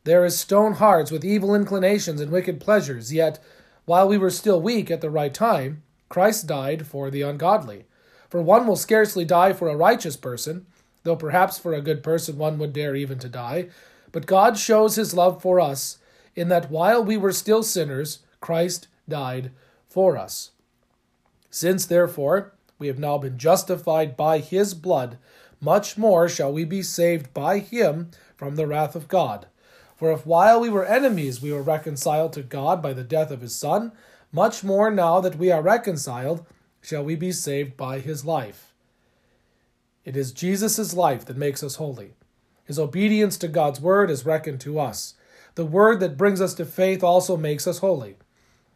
there 0.04 0.26
is 0.26 0.40
stone 0.40 0.74
hearts 0.74 1.12
with 1.12 1.24
evil 1.24 1.54
inclinations 1.54 2.20
and 2.20 2.32
wicked 2.32 2.60
pleasures, 2.60 3.14
yet, 3.14 3.40
while 3.86 4.08
we 4.08 4.18
were 4.18 4.30
still 4.30 4.62
weak 4.62 4.90
at 4.90 5.02
the 5.02 5.10
right 5.10 5.34
time, 5.34 5.84
Christ 6.10 6.48
died 6.48 6.88
for 6.88 7.12
the 7.12 7.22
ungodly. 7.22 7.86
For 8.30 8.42
one 8.42 8.66
will 8.66 8.76
scarcely 8.76 9.26
die 9.26 9.54
for 9.54 9.70
a 9.70 9.76
righteous 9.76 10.18
person, 10.18 10.66
though 11.04 11.16
perhaps 11.16 11.60
for 11.60 11.74
a 11.74 11.82
good 11.82 12.02
person 12.02 12.38
one 12.38 12.58
would 12.58 12.74
dare 12.74 12.96
even 12.96 13.20
to 13.20 13.30
die. 13.30 13.70
But 14.12 14.26
God 14.26 14.58
shows 14.58 14.96
his 14.96 15.14
love 15.14 15.42
for 15.42 15.60
us 15.60 15.98
in 16.36 16.50
that 16.50 16.72
while 16.72 17.04
we 17.04 17.18
were 17.18 17.32
still 17.32 17.64
sinners, 17.64 18.20
Christ 18.40 18.88
died 19.08 19.52
for 19.88 20.18
us. 20.18 20.52
Since, 21.50 21.86
therefore, 21.86 22.54
we 22.80 22.88
have 22.88 23.00
now 23.00 23.18
been 23.18 23.38
justified 23.38 24.16
by 24.18 24.40
his 24.40 24.74
blood, 24.74 25.18
much 25.60 25.98
more 25.98 26.28
shall 26.28 26.52
we 26.52 26.66
be 26.66 26.82
saved 26.82 27.34
by 27.34 27.60
him 27.60 28.10
from 28.36 28.56
the 28.56 28.66
wrath 28.66 28.96
of 28.96 29.08
God. 29.08 29.48
For 30.02 30.12
if 30.12 30.26
while 30.26 30.60
we 30.60 30.72
were 30.72 30.84
enemies 30.84 31.44
we 31.44 31.52
were 31.54 31.62
reconciled 31.62 32.34
to 32.34 32.42
God 32.42 32.82
by 32.82 32.92
the 32.92 33.04
death 33.04 33.30
of 33.30 33.42
his 33.42 33.56
Son, 33.56 33.92
much 34.32 34.64
more 34.64 34.90
now 34.90 35.20
that 35.20 35.38
we 35.38 35.52
are 35.52 35.62
reconciled 35.62 36.44
shall 36.82 37.04
we 37.04 37.14
be 37.14 37.32
saved 37.32 37.78
by 37.78 38.00
his 38.00 38.26
life. 38.26 38.74
It 40.04 40.18
is 40.18 40.32
Jesus' 40.32 40.96
life 40.96 41.24
that 41.26 41.38
makes 41.38 41.62
us 41.62 41.76
holy. 41.76 42.16
His 42.64 42.80
obedience 42.80 43.38
to 43.38 43.48
God's 43.48 43.80
word 43.80 44.10
is 44.10 44.26
reckoned 44.26 44.60
to 44.62 44.80
us. 44.80 45.14
The 45.54 45.66
word 45.66 46.00
that 46.00 46.18
brings 46.18 46.42
us 46.42 46.56
to 46.56 46.66
faith 46.66 47.04
also 47.04 47.38
makes 47.38 47.68
us 47.68 47.78
holy. 47.78 48.16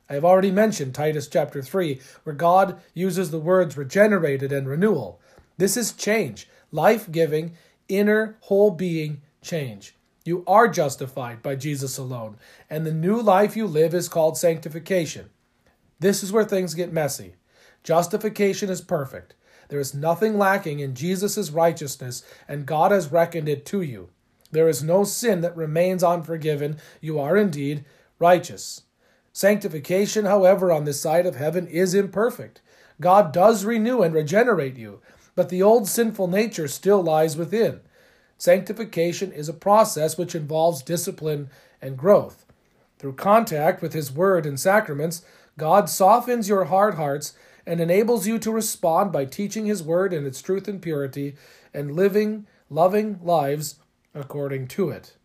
I 0.07 0.13
have 0.13 0.25
already 0.25 0.51
mentioned 0.51 0.93
Titus 0.93 1.27
chapter 1.27 1.63
3, 1.63 1.99
where 2.23 2.35
God 2.35 2.79
uses 2.93 3.31
the 3.31 3.39
words 3.39 3.75
regenerated 3.75 4.51
and 4.51 4.69
renewal. 4.69 5.19
This 5.57 5.75
is 5.75 5.91
change 5.91 6.47
life 6.71 7.11
giving, 7.11 7.53
inner, 7.89 8.38
whole 8.41 8.69
being 8.69 9.23
change. 9.41 9.95
You 10.25 10.43
are 10.47 10.67
justified 10.67 11.43
by 11.43 11.55
Jesus 11.55 11.99
alone, 11.99 12.38
and 12.67 12.83
the 12.83 12.91
new 12.91 13.21
life 13.21 13.55
you 13.55 13.67
live 13.67 13.93
is 13.93 14.09
called 14.09 14.39
sanctification. 14.39 15.29
This 15.99 16.23
is 16.23 16.31
where 16.31 16.43
things 16.43 16.73
get 16.73 16.91
messy. 16.91 17.35
Justification 17.83 18.71
is 18.71 18.81
perfect. 18.81 19.35
There 19.69 19.79
is 19.79 19.93
nothing 19.93 20.39
lacking 20.39 20.79
in 20.79 20.95
Jesus' 20.95 21.51
righteousness, 21.51 22.23
and 22.47 22.65
God 22.65 22.91
has 22.91 23.11
reckoned 23.11 23.47
it 23.47 23.67
to 23.67 23.83
you. 23.83 24.09
There 24.51 24.67
is 24.67 24.83
no 24.83 25.03
sin 25.03 25.41
that 25.41 25.55
remains 25.55 26.03
unforgiven. 26.03 26.77
You 27.01 27.19
are 27.19 27.38
indeed 27.38 27.85
righteous. 28.17 28.81
Sanctification, 29.31 30.25
however, 30.25 30.71
on 30.71 30.85
this 30.85 30.99
side 30.99 31.27
of 31.27 31.35
heaven 31.35 31.67
is 31.67 31.93
imperfect. 31.93 32.61
God 32.99 33.31
does 33.31 33.63
renew 33.63 34.01
and 34.01 34.13
regenerate 34.13 34.77
you, 34.77 35.01
but 35.35 35.49
the 35.49 35.61
old 35.61 35.88
sinful 35.88 36.27
nature 36.27 36.67
still 36.67 37.03
lies 37.03 37.38
within. 37.38 37.81
Sanctification 38.38 39.32
is 39.32 39.48
a 39.48 39.54
process 39.54 40.17
which 40.17 40.36
involves 40.36 40.84
discipline 40.84 41.50
and 41.82 41.98
growth. 41.98 42.45
Through 42.98 43.13
contact 43.13 43.82
with 43.82 43.93
His 43.93 44.12
Word 44.12 44.45
and 44.45 44.60
sacraments, 44.60 45.24
God 45.58 45.89
softens 45.89 46.50
your 46.50 46.65
hard 46.65 46.95
hearts 46.95 47.34
and 47.65 47.80
enables 47.80 48.28
you 48.28 48.38
to 48.39 48.52
respond 48.52 49.12
by 49.12 49.26
teaching 49.26 49.65
His 49.65 49.82
Word 49.82 50.13
in 50.13 50.26
its 50.26 50.41
truth 50.41 50.67
and 50.67 50.82
purity 50.82 51.36
and 51.74 51.95
living 51.95 52.48
loving 52.69 53.19
lives 53.24 53.76
according 54.13 54.67
to 54.67 54.89
it. 54.89 55.15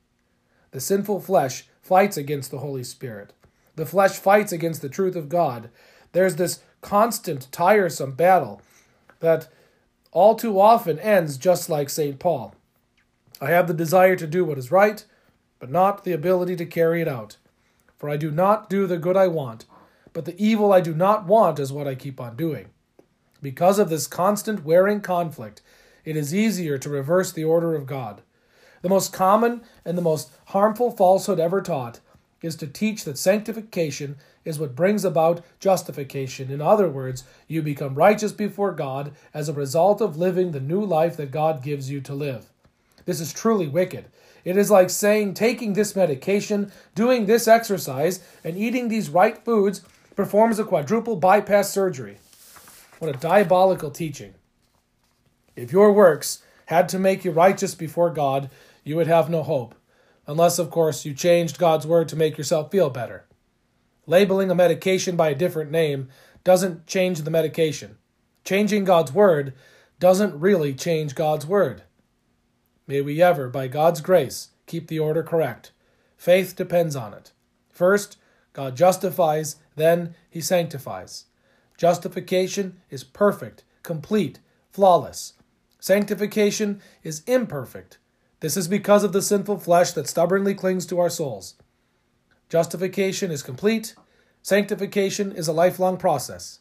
The 0.72 0.80
sinful 0.80 1.20
flesh 1.20 1.66
fights 1.80 2.16
against 2.16 2.50
the 2.50 2.58
Holy 2.58 2.84
Spirit. 2.84 3.32
The 3.76 3.86
flesh 3.86 4.18
fights 4.18 4.52
against 4.52 4.82
the 4.82 4.88
truth 4.88 5.16
of 5.16 5.28
God. 5.28 5.70
There's 6.12 6.36
this 6.36 6.60
constant, 6.80 7.50
tiresome 7.50 8.12
battle 8.12 8.62
that 9.20 9.48
all 10.12 10.34
too 10.34 10.60
often 10.60 10.98
ends 10.98 11.38
just 11.38 11.68
like 11.68 11.88
St. 11.88 12.18
Paul. 12.18 12.54
I 13.40 13.50
have 13.50 13.68
the 13.68 13.74
desire 13.74 14.16
to 14.16 14.26
do 14.26 14.44
what 14.44 14.58
is 14.58 14.70
right, 14.70 15.04
but 15.58 15.70
not 15.70 16.04
the 16.04 16.12
ability 16.12 16.56
to 16.56 16.66
carry 16.66 17.00
it 17.00 17.08
out. 17.08 17.36
For 17.96 18.10
I 18.10 18.16
do 18.16 18.30
not 18.30 18.68
do 18.68 18.86
the 18.86 18.98
good 18.98 19.16
I 19.16 19.28
want, 19.28 19.64
but 20.12 20.24
the 20.24 20.42
evil 20.42 20.72
I 20.72 20.80
do 20.80 20.94
not 20.94 21.26
want 21.26 21.58
is 21.58 21.72
what 21.72 21.88
I 21.88 21.94
keep 21.94 22.20
on 22.20 22.36
doing. 22.36 22.70
Because 23.42 23.78
of 23.78 23.88
this 23.88 24.06
constant 24.06 24.64
wearing 24.64 25.00
conflict, 25.00 25.62
it 26.04 26.16
is 26.16 26.34
easier 26.34 26.76
to 26.78 26.90
reverse 26.90 27.32
the 27.32 27.44
order 27.44 27.74
of 27.74 27.86
God. 27.86 28.22
The 28.82 28.88
most 28.88 29.12
common 29.12 29.62
and 29.84 29.96
the 29.96 30.02
most 30.02 30.30
harmful 30.46 30.90
falsehood 30.90 31.40
ever 31.40 31.60
taught 31.60 32.00
is 32.42 32.56
to 32.56 32.66
teach 32.66 33.04
that 33.04 33.18
sanctification 33.18 34.16
is 34.44 34.58
what 34.58 34.74
brings 34.74 35.04
about 35.04 35.44
justification. 35.58 36.50
In 36.50 36.60
other 36.60 36.88
words, 36.88 37.24
you 37.46 37.62
become 37.62 37.94
righteous 37.94 38.32
before 38.32 38.72
God 38.72 39.12
as 39.34 39.48
a 39.48 39.54
result 39.54 40.00
of 40.00 40.16
living 40.16 40.50
the 40.50 40.60
new 40.60 40.82
life 40.82 41.16
that 41.18 41.30
God 41.30 41.62
gives 41.62 41.90
you 41.90 42.00
to 42.00 42.14
live. 42.14 42.49
This 43.04 43.20
is 43.20 43.32
truly 43.32 43.68
wicked. 43.68 44.06
It 44.44 44.56
is 44.56 44.70
like 44.70 44.90
saying 44.90 45.34
taking 45.34 45.72
this 45.72 45.94
medication, 45.94 46.72
doing 46.94 47.26
this 47.26 47.46
exercise, 47.46 48.20
and 48.42 48.56
eating 48.56 48.88
these 48.88 49.10
right 49.10 49.36
foods 49.44 49.82
performs 50.16 50.58
a 50.58 50.64
quadruple 50.64 51.16
bypass 51.16 51.70
surgery. 51.70 52.18
What 52.98 53.14
a 53.14 53.18
diabolical 53.18 53.90
teaching. 53.90 54.34
If 55.56 55.72
your 55.72 55.92
works 55.92 56.42
had 56.66 56.88
to 56.90 56.98
make 56.98 57.24
you 57.24 57.30
righteous 57.30 57.74
before 57.74 58.10
God, 58.10 58.50
you 58.84 58.96
would 58.96 59.06
have 59.06 59.28
no 59.28 59.42
hope, 59.42 59.74
unless, 60.26 60.58
of 60.58 60.70
course, 60.70 61.04
you 61.04 61.14
changed 61.14 61.58
God's 61.58 61.86
word 61.86 62.08
to 62.08 62.16
make 62.16 62.38
yourself 62.38 62.70
feel 62.70 62.90
better. 62.90 63.26
Labeling 64.06 64.50
a 64.50 64.54
medication 64.54 65.16
by 65.16 65.30
a 65.30 65.34
different 65.34 65.70
name 65.70 66.08
doesn't 66.44 66.86
change 66.86 67.22
the 67.22 67.30
medication. 67.30 67.98
Changing 68.44 68.84
God's 68.84 69.12
word 69.12 69.54
doesn't 69.98 70.40
really 70.40 70.72
change 70.74 71.14
God's 71.14 71.46
word. 71.46 71.82
May 72.90 73.02
we 73.02 73.22
ever, 73.22 73.48
by 73.48 73.68
God's 73.68 74.00
grace, 74.00 74.48
keep 74.66 74.88
the 74.88 74.98
order 74.98 75.22
correct. 75.22 75.70
Faith 76.16 76.56
depends 76.56 76.96
on 76.96 77.14
it. 77.14 77.30
First, 77.68 78.16
God 78.52 78.76
justifies, 78.76 79.54
then, 79.76 80.16
He 80.28 80.40
sanctifies. 80.40 81.26
Justification 81.76 82.80
is 82.90 83.04
perfect, 83.04 83.62
complete, 83.84 84.40
flawless. 84.72 85.34
Sanctification 85.78 86.82
is 87.04 87.22
imperfect. 87.28 87.98
This 88.40 88.56
is 88.56 88.66
because 88.66 89.04
of 89.04 89.12
the 89.12 89.22
sinful 89.22 89.60
flesh 89.60 89.92
that 89.92 90.08
stubbornly 90.08 90.56
clings 90.56 90.84
to 90.86 90.98
our 90.98 91.10
souls. 91.10 91.54
Justification 92.48 93.30
is 93.30 93.44
complete, 93.44 93.94
sanctification 94.42 95.30
is 95.30 95.46
a 95.46 95.52
lifelong 95.52 95.96
process. 95.96 96.58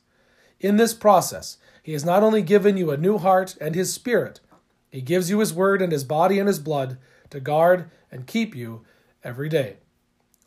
In 0.59 0.77
this 0.77 0.93
process, 0.93 1.57
He 1.81 1.93
has 1.93 2.05
not 2.05 2.21
only 2.21 2.43
given 2.43 2.77
you 2.77 2.91
a 2.91 2.97
new 2.97 3.17
heart 3.17 3.57
and 3.59 3.73
His 3.73 3.91
Spirit, 3.91 4.41
He 4.91 5.01
gives 5.01 5.29
you 5.29 5.39
His 5.39 5.53
Word 5.53 5.81
and 5.81 5.91
His 5.91 6.03
body 6.03 6.39
and 6.39 6.47
His 6.47 6.59
blood 6.59 6.97
to 7.29 7.39
guard 7.39 7.89
and 8.11 8.27
keep 8.27 8.55
you 8.55 8.85
every 9.23 9.49
day. 9.49 9.77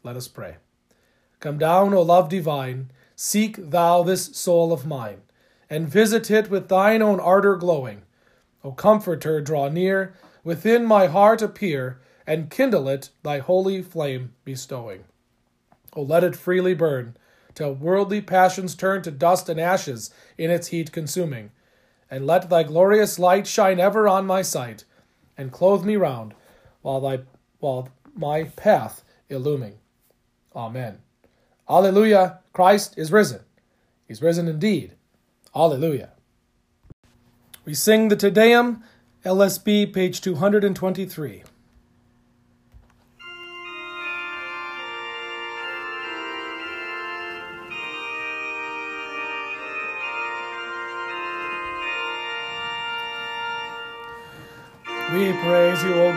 Let 0.02 0.16
us 0.16 0.28
pray. 0.28 0.56
Come 1.40 1.58
down, 1.58 1.94
O 1.94 2.02
love 2.02 2.28
divine, 2.28 2.90
seek 3.16 3.70
thou 3.70 4.02
this 4.02 4.36
soul 4.36 4.72
of 4.72 4.86
mine, 4.86 5.22
and 5.68 5.88
visit 5.88 6.30
it 6.30 6.50
with 6.50 6.68
thine 6.68 7.02
own 7.02 7.20
ardor 7.20 7.56
glowing. 7.56 8.02
O 8.64 8.72
Comforter, 8.72 9.40
draw 9.40 9.68
near 9.68 10.14
within 10.44 10.84
my 10.84 11.06
heart 11.06 11.42
appear, 11.42 12.00
and 12.26 12.50
kindle 12.50 12.88
it 12.88 13.10
thy 13.22 13.38
holy 13.38 13.82
flame 13.82 14.34
bestowing. 14.44 15.04
O 15.94 16.02
let 16.02 16.24
it 16.24 16.36
freely 16.36 16.74
burn, 16.74 17.16
till 17.54 17.74
worldly 17.74 18.20
passions 18.20 18.74
turn 18.74 19.02
to 19.02 19.10
dust 19.10 19.48
and 19.48 19.60
ashes 19.60 20.10
in 20.38 20.50
its 20.50 20.68
heat 20.68 20.92
consuming. 20.92 21.50
And 22.12 22.26
let 22.26 22.50
thy 22.50 22.62
glorious 22.62 23.18
light 23.18 23.46
shine 23.46 23.80
ever 23.80 24.06
on 24.06 24.26
my 24.26 24.42
sight, 24.42 24.84
and 25.38 25.50
clothe 25.50 25.82
me 25.82 25.96
round, 25.96 26.34
while 26.82 27.00
thy 27.00 27.20
while 27.58 27.88
my 28.14 28.44
path 28.44 29.02
illuming. 29.30 29.76
Amen. 30.54 30.98
Alleluia, 31.70 32.40
Christ 32.52 32.98
is 32.98 33.10
risen. 33.10 33.40
He's 34.06 34.20
risen 34.20 34.46
indeed. 34.46 34.92
Alleluia. 35.56 36.10
We 37.64 37.72
sing 37.72 38.08
the 38.08 38.16
Te 38.16 38.28
Deum 38.28 38.84
LSB, 39.24 39.90
page 39.94 40.20
223. 40.20 41.44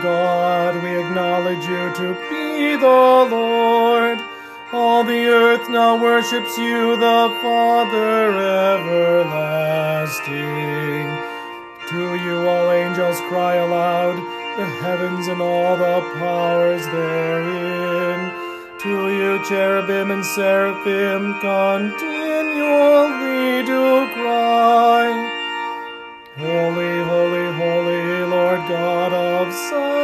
God, 0.06 0.72
we 0.84 0.90
acknowledge 1.02 1.66
you 1.66 1.84
to 2.00 2.14
be 2.30 2.76
the 2.76 2.86
Lord. 2.86 4.18
All 4.72 5.02
the 5.02 5.26
earth 5.26 5.68
now 5.68 6.00
worships 6.00 6.56
you, 6.56 6.96
the 6.96 7.28
Father 7.42 8.30
everlasting. 8.70 9.26
To 11.90 12.14
you 12.24 12.48
all 12.48 12.70
angels 12.70 13.18
cry 13.28 13.56
aloud, 13.56 14.16
the 14.58 14.66
heavens 14.84 15.26
and 15.26 15.42
all 15.42 15.76
the 15.76 16.00
powers 16.20 16.86
therein. 16.86 18.30
To 18.82 19.08
you 19.18 19.42
cherubim 19.48 20.12
and 20.12 20.24
seraphim 20.24 21.34
continually 21.40 22.46
do 23.66 24.06
cry. 24.14 25.32
Holy, 26.38 27.02
holy, 27.10 27.46
holy, 27.54 28.24
Lord 28.30 28.60
God 28.68 29.12
of 29.12 29.52
Sabaoth. 29.52 29.95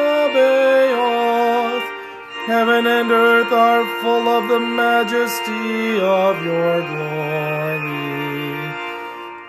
Heaven 2.52 2.86
and 2.86 3.10
earth 3.10 3.50
are 3.50 3.82
full 4.02 4.28
of 4.28 4.46
the 4.46 4.60
majesty 4.60 5.98
of 5.98 6.44
your 6.44 6.82
glory. 6.92 8.52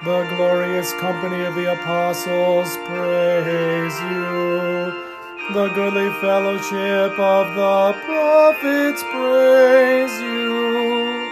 The 0.06 0.24
glorious 0.34 0.94
company 0.94 1.44
of 1.44 1.54
the 1.54 1.74
apostles 1.74 2.78
praise 2.88 3.98
you. 4.08 4.94
The 5.52 5.68
goodly 5.76 6.10
fellowship 6.22 7.20
of 7.20 7.46
the 7.60 7.94
prophets 8.06 9.04
praise 9.12 10.16
you. 10.22 11.28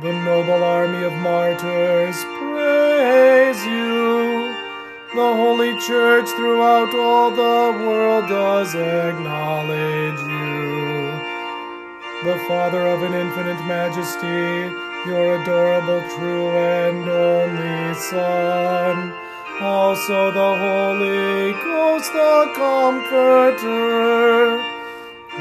The 0.00 0.14
noble 0.24 0.64
army 0.64 1.04
of 1.04 1.12
martyrs 1.20 2.16
praise 2.40 3.62
you. 3.66 4.56
The 5.14 5.30
holy 5.36 5.78
church 5.80 6.30
throughout 6.30 6.94
all 6.94 7.30
the 7.30 7.84
world 7.84 8.26
does 8.30 8.74
acknowledge 8.74 10.20
you. 10.20 10.51
The 12.24 12.38
Father 12.46 12.86
of 12.86 13.02
an 13.02 13.14
infinite 13.14 13.60
majesty, 13.66 14.70
your 15.10 15.42
adorable, 15.42 16.00
true, 16.14 16.56
and 16.56 17.08
only 17.08 17.94
Son, 17.94 19.12
also 19.60 20.30
the 20.30 20.56
Holy 20.56 21.52
Ghost, 21.64 22.12
the 22.12 22.52
Comforter. 22.54 24.56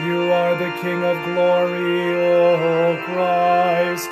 You 0.07 0.31
are 0.31 0.55
the 0.55 0.71
King 0.81 1.03
of 1.03 1.23
glory, 1.25 2.15
O 2.15 2.97
Christ. 3.05 4.09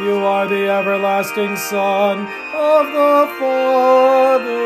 You 0.00 0.24
are 0.24 0.48
the 0.48 0.68
everlasting 0.68 1.56
Son 1.56 2.26
of 2.52 2.86
the 2.86 3.28
Father. 3.38 4.58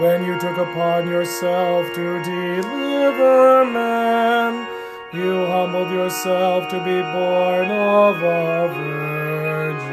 When 0.00 0.24
you 0.24 0.38
took 0.40 0.56
upon 0.56 1.06
yourself 1.06 1.92
to 1.94 2.22
deliver 2.24 3.66
man, 3.66 4.81
you 5.12 5.44
humbled 5.46 5.90
yourself 5.90 6.68
to 6.70 6.78
be 6.78 7.02
born 7.02 7.70
of 7.70 8.16
a 8.22 8.68
virgin. 8.74 9.92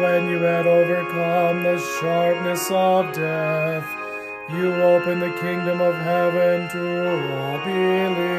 When 0.00 0.30
you 0.30 0.38
had 0.38 0.66
overcome 0.66 1.62
the 1.62 1.78
sharpness 2.00 2.70
of 2.70 3.12
death, 3.12 3.84
you 4.50 4.72
opened 4.74 5.20
the 5.20 5.32
kingdom 5.40 5.82
of 5.82 5.94
heaven 5.96 6.68
to 6.70 7.34
all 7.36 7.58
believers. 7.58 8.32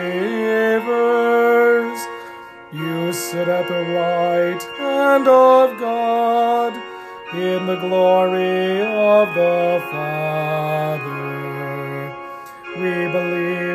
You 2.72 3.14
sit 3.14 3.48
at 3.48 3.68
the 3.68 3.84
right 3.94 4.64
hand 4.80 5.28
of 5.28 5.80
God 5.80 6.74
in 7.36 7.68
the 7.68 7.76
glory 7.76 8.82
of 8.82 9.34
the 9.36 9.80
Father. 9.92 11.14
We 12.78 13.08
believe 13.12 13.63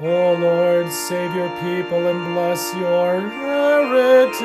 O 0.00 0.34
Lord, 0.34 0.92
save 0.92 1.34
your 1.34 1.48
people 1.58 2.06
and 2.06 2.32
bless 2.32 2.72
your 2.76 3.20
heritage. 3.20 4.38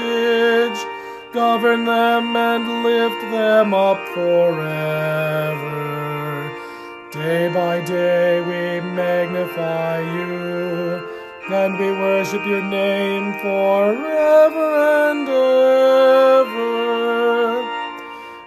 Govern 1.31 1.85
them 1.85 2.35
and 2.35 2.83
lift 2.83 3.21
them 3.29 3.71
up 3.71 3.99
forever. 4.15 4.63
Day 7.11 7.49
by 7.53 7.81
day 7.85 8.41
we 8.41 8.81
magnify 8.81 9.99
you, 9.99 11.07
and 11.51 11.77
we 11.77 11.91
worship 11.91 12.43
your 12.47 12.63
name 12.63 13.33
forever 13.33 15.11
and 15.11 15.29
ever. 15.29 16.63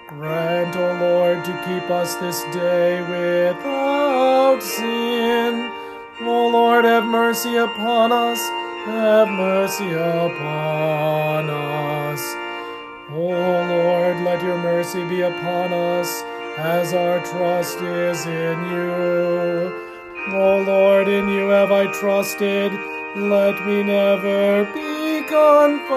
Grant, 0.08 0.74
O 0.74 0.92
Lord, 1.00 1.44
to 1.44 1.52
keep 1.64 1.88
us 1.88 2.16
this 2.16 2.42
day 2.52 3.00
without 3.02 4.60
sin. 4.60 5.65
O 6.22 6.48
Lord, 6.48 6.86
have 6.86 7.04
mercy 7.04 7.56
upon 7.56 8.10
us, 8.10 8.40
have 8.86 9.28
mercy 9.28 9.92
upon 9.92 11.50
us. 11.50 12.22
O 13.10 13.18
Lord, 13.18 14.22
let 14.22 14.42
your 14.42 14.56
mercy 14.56 15.06
be 15.08 15.20
upon 15.20 15.74
us, 15.74 16.08
as 16.56 16.94
our 16.94 17.20
trust 17.20 17.82
is 17.82 18.24
in 18.24 18.64
you. 18.70 19.70
O 20.32 20.62
Lord, 20.66 21.06
in 21.06 21.28
you 21.28 21.50
have 21.50 21.70
I 21.70 21.86
trusted, 21.92 22.72
let 23.16 23.62
me 23.66 23.82
never 23.82 24.64
be 24.72 25.22
confounded. 25.28 25.96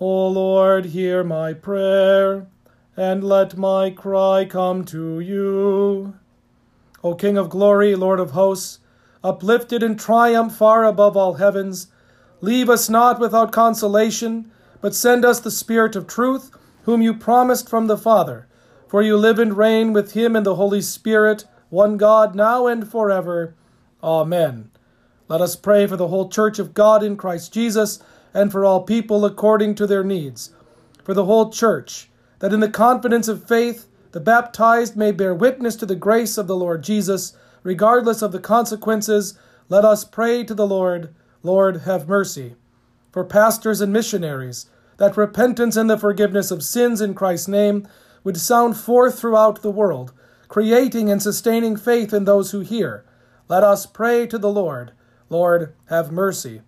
O 0.00 0.28
Lord, 0.28 0.86
hear 0.86 1.22
my 1.22 1.52
prayer, 1.52 2.46
and 2.96 3.22
let 3.22 3.56
my 3.56 3.90
cry 3.90 4.44
come 4.44 4.84
to 4.86 5.20
you. 5.20 6.14
O 7.02 7.14
King 7.14 7.36
of 7.36 7.50
glory, 7.50 7.94
Lord 7.94 8.20
of 8.20 8.32
hosts, 8.32 8.80
uplifted 9.22 9.82
in 9.82 9.96
triumph 9.96 10.56
far 10.56 10.84
above 10.84 11.16
all 11.16 11.34
heavens, 11.34 11.88
Leave 12.44 12.68
us 12.68 12.90
not 12.90 13.18
without 13.18 13.52
consolation, 13.52 14.50
but 14.82 14.94
send 14.94 15.24
us 15.24 15.40
the 15.40 15.50
Spirit 15.50 15.96
of 15.96 16.06
truth, 16.06 16.50
whom 16.82 17.00
you 17.00 17.14
promised 17.14 17.70
from 17.70 17.86
the 17.86 17.96
Father. 17.96 18.46
For 18.86 19.00
you 19.00 19.16
live 19.16 19.38
and 19.38 19.56
reign 19.56 19.94
with 19.94 20.12
him 20.12 20.36
in 20.36 20.42
the 20.42 20.56
Holy 20.56 20.82
Spirit, 20.82 21.46
one 21.70 21.96
God, 21.96 22.34
now 22.34 22.66
and 22.66 22.86
forever. 22.86 23.54
Amen. 24.02 24.70
Let 25.26 25.40
us 25.40 25.56
pray 25.56 25.86
for 25.86 25.96
the 25.96 26.08
whole 26.08 26.28
Church 26.28 26.58
of 26.58 26.74
God 26.74 27.02
in 27.02 27.16
Christ 27.16 27.50
Jesus, 27.50 27.98
and 28.34 28.52
for 28.52 28.64
all 28.64 28.82
people 28.82 29.24
according 29.24 29.76
to 29.76 29.86
their 29.86 30.04
needs. 30.04 30.50
For 31.04 31.14
the 31.14 31.24
whole 31.24 31.50
Church, 31.50 32.10
that 32.40 32.52
in 32.52 32.60
the 32.60 32.68
confidence 32.68 33.28
of 33.28 33.48
faith 33.48 33.86
the 34.10 34.20
baptized 34.20 34.96
may 34.96 35.12
bear 35.12 35.34
witness 35.34 35.76
to 35.76 35.86
the 35.86 35.96
grace 35.96 36.36
of 36.36 36.46
the 36.46 36.56
Lord 36.56 36.82
Jesus, 36.82 37.36
regardless 37.62 38.20
of 38.20 38.32
the 38.32 38.40
consequences, 38.40 39.38
let 39.68 39.84
us 39.84 40.04
pray 40.04 40.44
to 40.44 40.54
the 40.54 40.66
Lord. 40.66 41.14
Lord, 41.42 41.82
have 41.82 42.08
mercy. 42.08 42.54
For 43.10 43.24
pastors 43.24 43.80
and 43.80 43.92
missionaries, 43.92 44.66
that 44.98 45.16
repentance 45.16 45.76
and 45.76 45.88
the 45.88 45.98
forgiveness 45.98 46.50
of 46.50 46.62
sins 46.62 47.00
in 47.00 47.14
Christ's 47.14 47.48
name 47.48 47.88
would 48.22 48.36
sound 48.36 48.76
forth 48.76 49.18
throughout 49.18 49.62
the 49.62 49.70
world, 49.70 50.12
creating 50.48 51.10
and 51.10 51.22
sustaining 51.22 51.76
faith 51.76 52.12
in 52.12 52.24
those 52.24 52.50
who 52.52 52.60
hear. 52.60 53.04
Let 53.48 53.64
us 53.64 53.86
pray 53.86 54.26
to 54.28 54.38
the 54.38 54.50
Lord. 54.50 54.92
Lord, 55.28 55.74
have 55.86 56.12
mercy. 56.12 56.62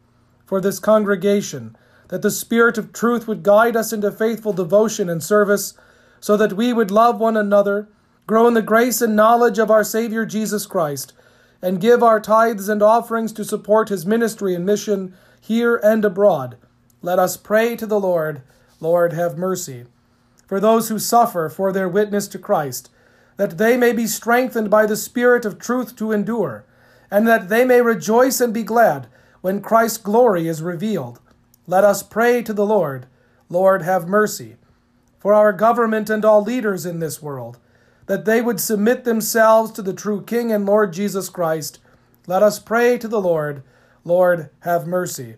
For 0.46 0.60
this 0.60 0.78
congregation, 0.78 1.76
that 2.08 2.22
the 2.22 2.30
Spirit 2.30 2.78
of 2.78 2.92
truth 2.92 3.26
would 3.26 3.42
guide 3.42 3.76
us 3.76 3.92
into 3.92 4.12
faithful 4.12 4.52
devotion 4.52 5.10
and 5.10 5.22
service, 5.22 5.74
so 6.20 6.36
that 6.36 6.52
we 6.52 6.72
would 6.72 6.92
love 6.92 7.18
one 7.18 7.36
another, 7.36 7.88
grow 8.28 8.46
in 8.46 8.54
the 8.54 8.62
grace 8.62 9.02
and 9.02 9.16
knowledge 9.16 9.58
of 9.58 9.72
our 9.72 9.82
Savior 9.82 10.24
Jesus 10.24 10.64
Christ, 10.64 11.12
and 11.60 11.80
give 11.80 12.02
our 12.02 12.20
tithes 12.20 12.68
and 12.68 12.80
offerings 12.80 13.32
to 13.32 13.44
support 13.44 13.88
his 13.88 14.06
ministry 14.06 14.54
and 14.54 14.64
mission 14.64 15.14
here 15.40 15.76
and 15.82 16.04
abroad. 16.04 16.56
Let 17.02 17.18
us 17.18 17.36
pray 17.36 17.74
to 17.76 17.86
the 17.86 18.00
Lord. 18.00 18.42
Lord, 18.80 19.12
have 19.14 19.36
mercy. 19.36 19.86
For 20.46 20.60
those 20.60 20.88
who 20.88 21.00
suffer 21.00 21.48
for 21.48 21.72
their 21.72 21.88
witness 21.88 22.28
to 22.28 22.38
Christ, 22.38 22.88
that 23.36 23.58
they 23.58 23.76
may 23.76 23.92
be 23.92 24.06
strengthened 24.06 24.70
by 24.70 24.86
the 24.86 24.96
Spirit 24.96 25.44
of 25.44 25.58
truth 25.58 25.96
to 25.96 26.12
endure, 26.12 26.64
and 27.10 27.26
that 27.26 27.48
they 27.48 27.64
may 27.64 27.80
rejoice 27.80 28.40
and 28.40 28.54
be 28.54 28.62
glad 28.62 29.08
when 29.40 29.60
Christ's 29.60 29.98
glory 29.98 30.48
is 30.48 30.62
revealed. 30.62 31.20
Let 31.66 31.84
us 31.84 32.02
pray 32.02 32.42
to 32.42 32.52
the 32.52 32.66
Lord. 32.66 33.06
Lord, 33.48 33.82
have 33.82 34.08
mercy. 34.08 34.56
For 35.18 35.32
our 35.32 35.52
government 35.52 36.08
and 36.10 36.24
all 36.24 36.42
leaders 36.42 36.86
in 36.86 37.00
this 37.00 37.20
world, 37.20 37.58
that 38.06 38.24
they 38.24 38.40
would 38.40 38.60
submit 38.60 39.04
themselves 39.04 39.72
to 39.72 39.82
the 39.82 39.92
true 39.92 40.22
King 40.22 40.52
and 40.52 40.64
Lord 40.64 40.92
Jesus 40.92 41.28
Christ. 41.28 41.78
Let 42.26 42.42
us 42.42 42.58
pray 42.58 42.98
to 42.98 43.08
the 43.08 43.20
Lord. 43.20 43.62
Lord, 44.04 44.50
have 44.60 44.86
mercy. 44.86 45.36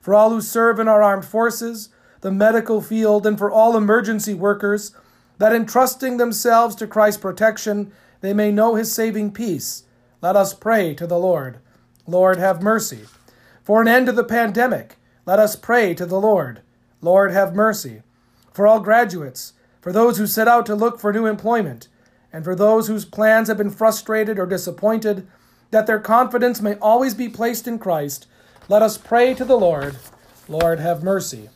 For 0.00 0.14
all 0.14 0.30
who 0.30 0.40
serve 0.40 0.78
in 0.78 0.86
our 0.86 1.02
armed 1.02 1.24
forces, 1.24 1.88
the 2.20 2.30
medical 2.30 2.80
field, 2.80 3.26
and 3.26 3.36
for 3.36 3.50
all 3.50 3.76
emergency 3.76 4.34
workers, 4.34 4.94
that 5.38 5.52
entrusting 5.52 6.16
themselves 6.16 6.76
to 6.76 6.86
Christ's 6.86 7.20
protection, 7.20 7.92
they 8.20 8.32
may 8.32 8.50
know 8.52 8.76
his 8.76 8.92
saving 8.92 9.32
peace. 9.32 9.84
Let 10.22 10.36
us 10.36 10.54
pray 10.54 10.94
to 10.94 11.06
the 11.06 11.18
Lord. 11.18 11.58
Lord, 12.06 12.38
have 12.38 12.62
mercy. 12.62 13.00
For 13.64 13.80
an 13.80 13.88
end 13.88 14.06
to 14.06 14.12
the 14.12 14.24
pandemic, 14.24 14.96
let 15.24 15.38
us 15.38 15.56
pray 15.56 15.94
to 15.94 16.04
the 16.04 16.20
Lord. 16.20 16.60
Lord, 17.00 17.32
have 17.32 17.54
mercy. 17.54 18.02
For 18.52 18.66
all 18.66 18.78
graduates, 18.78 19.54
for 19.80 19.90
those 19.90 20.18
who 20.18 20.26
set 20.26 20.46
out 20.46 20.66
to 20.66 20.74
look 20.74 21.00
for 21.00 21.12
new 21.14 21.24
employment, 21.24 21.88
and 22.30 22.44
for 22.44 22.54
those 22.54 22.88
whose 22.88 23.06
plans 23.06 23.48
have 23.48 23.56
been 23.56 23.70
frustrated 23.70 24.38
or 24.38 24.44
disappointed, 24.44 25.26
that 25.70 25.86
their 25.86 25.98
confidence 25.98 26.60
may 26.60 26.74
always 26.74 27.14
be 27.14 27.28
placed 27.28 27.66
in 27.66 27.78
Christ, 27.78 28.26
let 28.68 28.82
us 28.82 28.98
pray 28.98 29.32
to 29.32 29.46
the 29.46 29.58
Lord. 29.58 29.96
Lord, 30.46 30.78
have 30.78 31.02
mercy. 31.02 31.48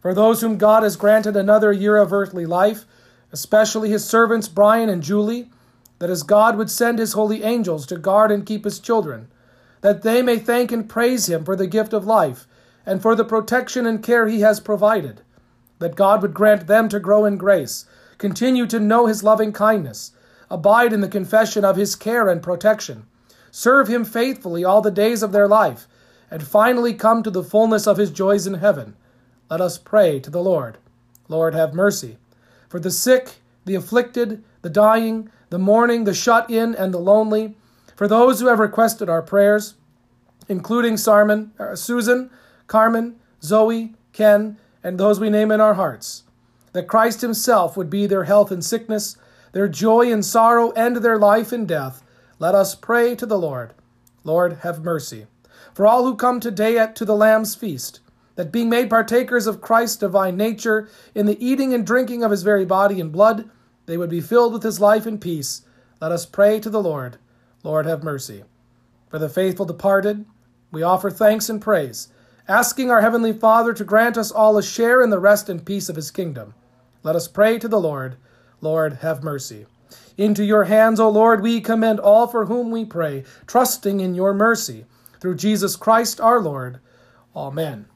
For 0.00 0.14
those 0.14 0.42
whom 0.42 0.58
God 0.58 0.84
has 0.84 0.96
granted 0.96 1.36
another 1.36 1.72
year 1.72 1.96
of 1.96 2.12
earthly 2.12 2.46
life, 2.46 2.84
especially 3.32 3.90
his 3.90 4.04
servants 4.04 4.46
Brian 4.46 4.88
and 4.88 5.02
Julie, 5.02 5.50
that 5.98 6.10
as 6.10 6.22
God 6.22 6.56
would 6.56 6.70
send 6.70 6.98
his 7.00 7.14
holy 7.14 7.42
angels 7.42 7.84
to 7.86 7.96
guard 7.96 8.30
and 8.30 8.46
keep 8.46 8.64
his 8.64 8.78
children, 8.78 9.28
that 9.82 10.02
they 10.02 10.22
may 10.22 10.38
thank 10.38 10.72
and 10.72 10.88
praise 10.88 11.28
him 11.28 11.44
for 11.44 11.54
the 11.54 11.66
gift 11.66 11.92
of 11.92 12.06
life 12.06 12.48
and 12.86 13.00
for 13.00 13.14
the 13.14 13.24
protection 13.24 13.86
and 13.86 14.02
care 14.02 14.26
he 14.26 14.40
has 14.40 14.58
provided, 14.58 15.20
that 15.78 15.94
God 15.94 16.22
would 16.22 16.34
grant 16.34 16.66
them 16.66 16.88
to 16.88 16.98
grow 16.98 17.24
in 17.24 17.36
grace 17.36 17.84
continue 18.22 18.68
to 18.68 18.78
know 18.78 19.06
his 19.06 19.24
loving 19.24 19.52
kindness, 19.52 20.12
abide 20.48 20.92
in 20.92 21.00
the 21.00 21.08
confession 21.08 21.64
of 21.64 21.74
his 21.74 21.96
care 21.96 22.28
and 22.28 22.40
protection, 22.40 23.04
serve 23.50 23.88
him 23.88 24.04
faithfully 24.04 24.64
all 24.64 24.80
the 24.80 24.92
days 24.92 25.24
of 25.24 25.32
their 25.32 25.48
life, 25.48 25.88
and 26.30 26.40
finally 26.46 26.94
come 26.94 27.20
to 27.24 27.32
the 27.32 27.42
fullness 27.42 27.84
of 27.84 27.96
his 27.96 28.12
joys 28.12 28.46
in 28.46 28.54
heaven. 28.54 28.94
Let 29.50 29.60
us 29.60 29.76
pray 29.76 30.20
to 30.20 30.30
the 30.30 30.40
Lord. 30.40 30.78
Lord, 31.26 31.52
have 31.54 31.74
mercy. 31.74 32.16
For 32.68 32.78
the 32.78 32.92
sick, 32.92 33.40
the 33.64 33.74
afflicted, 33.74 34.44
the 34.62 34.70
dying, 34.70 35.28
the 35.50 35.58
mourning, 35.58 36.04
the 36.04 36.14
shut 36.14 36.48
in, 36.48 36.76
and 36.76 36.94
the 36.94 37.00
lonely, 37.00 37.56
for 37.96 38.08
those 38.08 38.40
who 38.40 38.46
have 38.46 38.58
requested 38.58 39.08
our 39.08 39.22
prayers, 39.22 39.74
including 40.48 40.94
Sarman, 40.94 41.50
uh, 41.58 41.76
Susan, 41.76 42.30
Carmen, 42.66 43.16
Zoe, 43.42 43.94
Ken, 44.12 44.58
and 44.82 44.98
those 44.98 45.20
we 45.20 45.30
name 45.30 45.50
in 45.50 45.60
our 45.60 45.74
hearts. 45.74 46.24
That 46.72 46.88
Christ 46.88 47.20
Himself 47.20 47.76
would 47.76 47.90
be 47.90 48.06
their 48.06 48.24
health 48.24 48.50
and 48.50 48.64
sickness, 48.64 49.16
their 49.52 49.68
joy 49.68 50.12
and 50.12 50.24
sorrow, 50.24 50.72
and 50.72 50.96
their 50.96 51.18
life 51.18 51.52
and 51.52 51.68
death. 51.68 52.02
Let 52.38 52.54
us 52.54 52.74
pray 52.74 53.14
to 53.16 53.26
the 53.26 53.38
Lord. 53.38 53.74
Lord, 54.24 54.58
have 54.62 54.82
mercy. 54.82 55.26
For 55.74 55.86
all 55.86 56.04
who 56.04 56.16
come 56.16 56.40
today 56.40 56.78
at, 56.78 56.96
to 56.96 57.04
the 57.04 57.16
Lamb's 57.16 57.54
feast, 57.54 58.00
that 58.34 58.52
being 58.52 58.68
made 58.68 58.88
partakers 58.88 59.46
of 59.46 59.60
Christ's 59.60 59.96
divine 59.96 60.36
nature 60.36 60.88
in 61.14 61.26
the 61.26 61.44
eating 61.44 61.74
and 61.74 61.86
drinking 61.86 62.22
of 62.22 62.30
his 62.30 62.42
very 62.42 62.64
body 62.64 63.00
and 63.00 63.12
blood, 63.12 63.50
they 63.86 63.96
would 63.96 64.10
be 64.10 64.20
filled 64.20 64.52
with 64.52 64.62
his 64.62 64.80
life 64.80 65.06
and 65.06 65.20
peace. 65.20 65.62
Let 66.00 66.12
us 66.12 66.24
pray 66.24 66.58
to 66.60 66.70
the 66.70 66.82
Lord. 66.82 67.18
Lord, 67.62 67.86
have 67.86 68.02
mercy. 68.02 68.44
For 69.08 69.18
the 69.18 69.28
faithful 69.28 69.66
departed, 69.66 70.24
we 70.70 70.82
offer 70.82 71.10
thanks 71.10 71.48
and 71.48 71.60
praise, 71.60 72.08
asking 72.48 72.90
our 72.90 73.00
Heavenly 73.00 73.32
Father 73.32 73.72
to 73.74 73.84
grant 73.84 74.16
us 74.16 74.32
all 74.32 74.56
a 74.56 74.62
share 74.62 75.02
in 75.02 75.10
the 75.10 75.18
rest 75.18 75.48
and 75.48 75.64
peace 75.64 75.88
of 75.88 75.96
his 75.96 76.10
kingdom. 76.10 76.54
Let 77.02 77.16
us 77.16 77.28
pray 77.28 77.58
to 77.58 77.68
the 77.68 77.80
Lord. 77.80 78.16
Lord, 78.60 78.94
have 78.94 79.22
mercy. 79.22 79.66
Into 80.16 80.44
your 80.44 80.64
hands, 80.64 81.00
O 81.00 81.08
Lord, 81.08 81.42
we 81.42 81.60
commend 81.60 82.00
all 82.00 82.26
for 82.26 82.46
whom 82.46 82.70
we 82.70 82.84
pray, 82.84 83.24
trusting 83.46 84.00
in 84.00 84.14
your 84.14 84.34
mercy. 84.34 84.84
Through 85.20 85.36
Jesus 85.36 85.76
Christ 85.76 86.20
our 86.20 86.40
Lord. 86.40 86.80
Amen. 87.36 87.86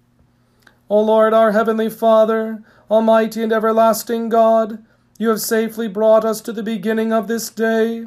O 0.89 1.01
Lord, 1.01 1.35
our 1.35 1.53
heavenly 1.53 1.91
Father, 1.91 2.63
almighty 2.91 3.43
and 3.43 3.53
everlasting 3.53 4.29
God, 4.29 4.85
you 5.19 5.29
have 5.31 5.41
safely 5.41 5.89
brought 5.89 6.25
us 6.25 6.41
to 6.43 6.53
the 6.53 6.63
beginning 6.63 7.13
of 7.13 7.27
this 7.27 7.51
day. 7.51 8.07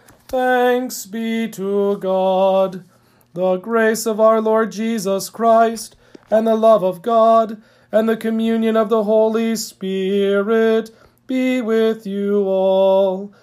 Thanks 0.31 1.05
be 1.07 1.49
to 1.49 1.97
God. 1.97 2.85
The 3.33 3.57
grace 3.57 4.05
of 4.05 4.21
our 4.21 4.39
Lord 4.39 4.71
Jesus 4.71 5.29
Christ, 5.29 5.97
and 6.29 6.47
the 6.47 6.55
love 6.55 6.85
of 6.85 7.01
God, 7.01 7.61
and 7.91 8.07
the 8.07 8.15
communion 8.15 8.77
of 8.77 8.87
the 8.87 9.03
Holy 9.03 9.57
Spirit 9.57 10.91
be 11.27 11.59
with 11.59 12.07
you 12.07 12.45
all. 12.47 13.33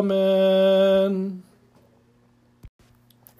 Amen. 0.00 1.42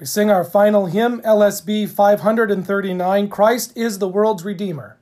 We 0.01 0.07
sing 0.07 0.33
our 0.33 0.45
final 0.45 0.87
hymn, 0.87 1.21
LSB 1.21 1.89
539 1.91 3.29
Christ 3.29 3.73
is 3.77 4.01
the 4.01 4.09
world's 4.09 4.45
Redeemer. 4.45 4.99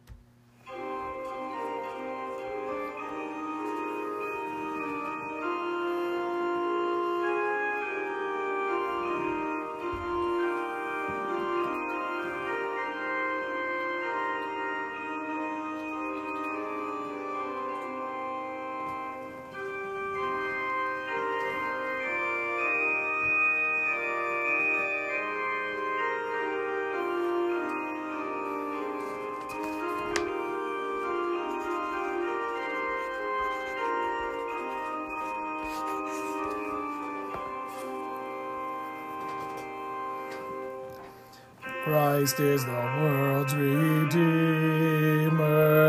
Christ 42.23 42.39
is 42.39 42.65
the 42.65 42.71
world's 42.71 43.53
Redeemer, 43.57 44.13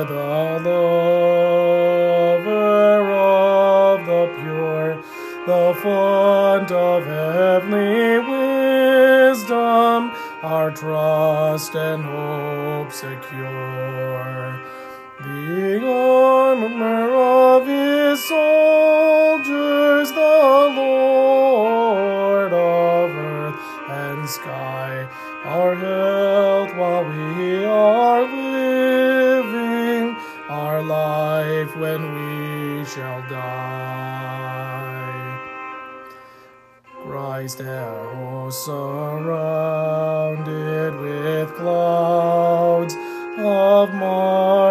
the 0.04 0.16
lover 0.66 2.42
of 3.12 4.04
the 4.08 4.26
pure, 4.42 4.96
the 5.46 5.76
font 5.80 6.72
of 6.72 7.06
heavenly 7.06 8.18
wisdom, 9.30 10.12
our 10.42 10.72
trust 10.72 11.76
and 11.76 12.04
hope 12.04 12.92
secure. 12.92 14.60
The 15.20 15.86
armor 15.86 17.03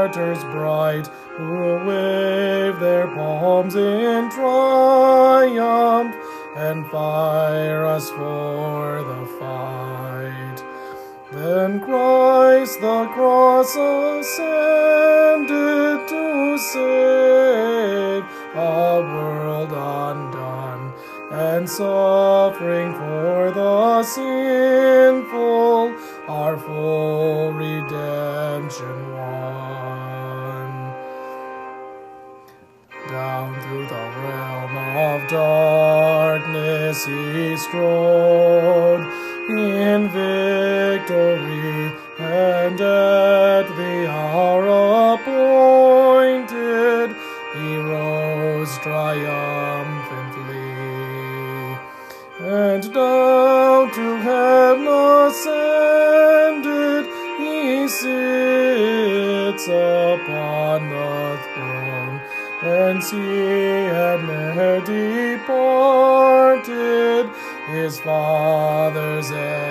martyrs 0.03 0.42
bright, 0.50 1.07
who 1.36 1.76
wave 1.86 2.80
their 2.80 3.07
palms 3.14 3.76
in 3.76 4.28
triumph 4.30 6.12
and 6.57 6.84
fire 6.90 7.86
us 7.86 8.11
for 8.11 9.05
the 9.05 9.24
fight. 9.38 10.59
Then 11.30 11.78
Christ 11.80 12.80
the 12.80 13.07
cross 13.14 13.76
ascended 13.76 14.38
to 16.09 16.59
save 16.59 18.24
a 18.57 19.00
world 19.14 19.70
undone 19.70 20.92
and 21.30 21.70
suffering 21.70 22.92
for 22.94 23.53
the 23.53 24.03
sinful, 24.03 24.32
he 37.72 37.78
in 39.48 40.08
victory, 40.08 41.92
and 42.18 42.80
at 42.80 43.66
the 43.76 44.06
hour 44.08 44.68
appointed 45.14 47.16
he 47.54 47.76
rose 47.76 48.78
triumphantly, 48.78 51.78
and 52.40 52.92
down 52.92 53.90
to 53.92 54.16
heaven 54.16 54.88
ascended 55.28 57.06
he 57.38 57.88
sits 57.88 59.66
upon 59.66 60.90
the 60.90 61.38
throne, 61.54 62.20
whence 62.62 63.10
he 63.10 63.18
had 63.18 64.22
ne'er 64.24 64.80
departed, 64.80 66.41
his 67.93 68.01
Father's 68.01 69.30
and 69.32 69.61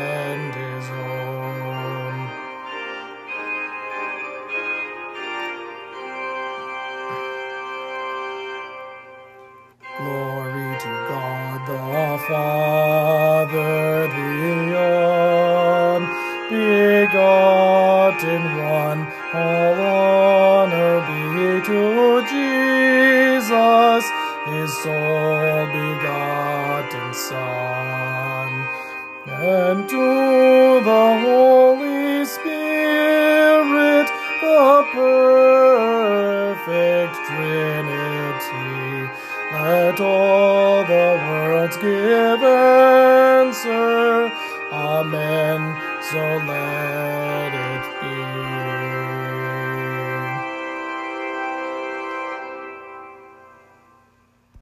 give 41.81 42.43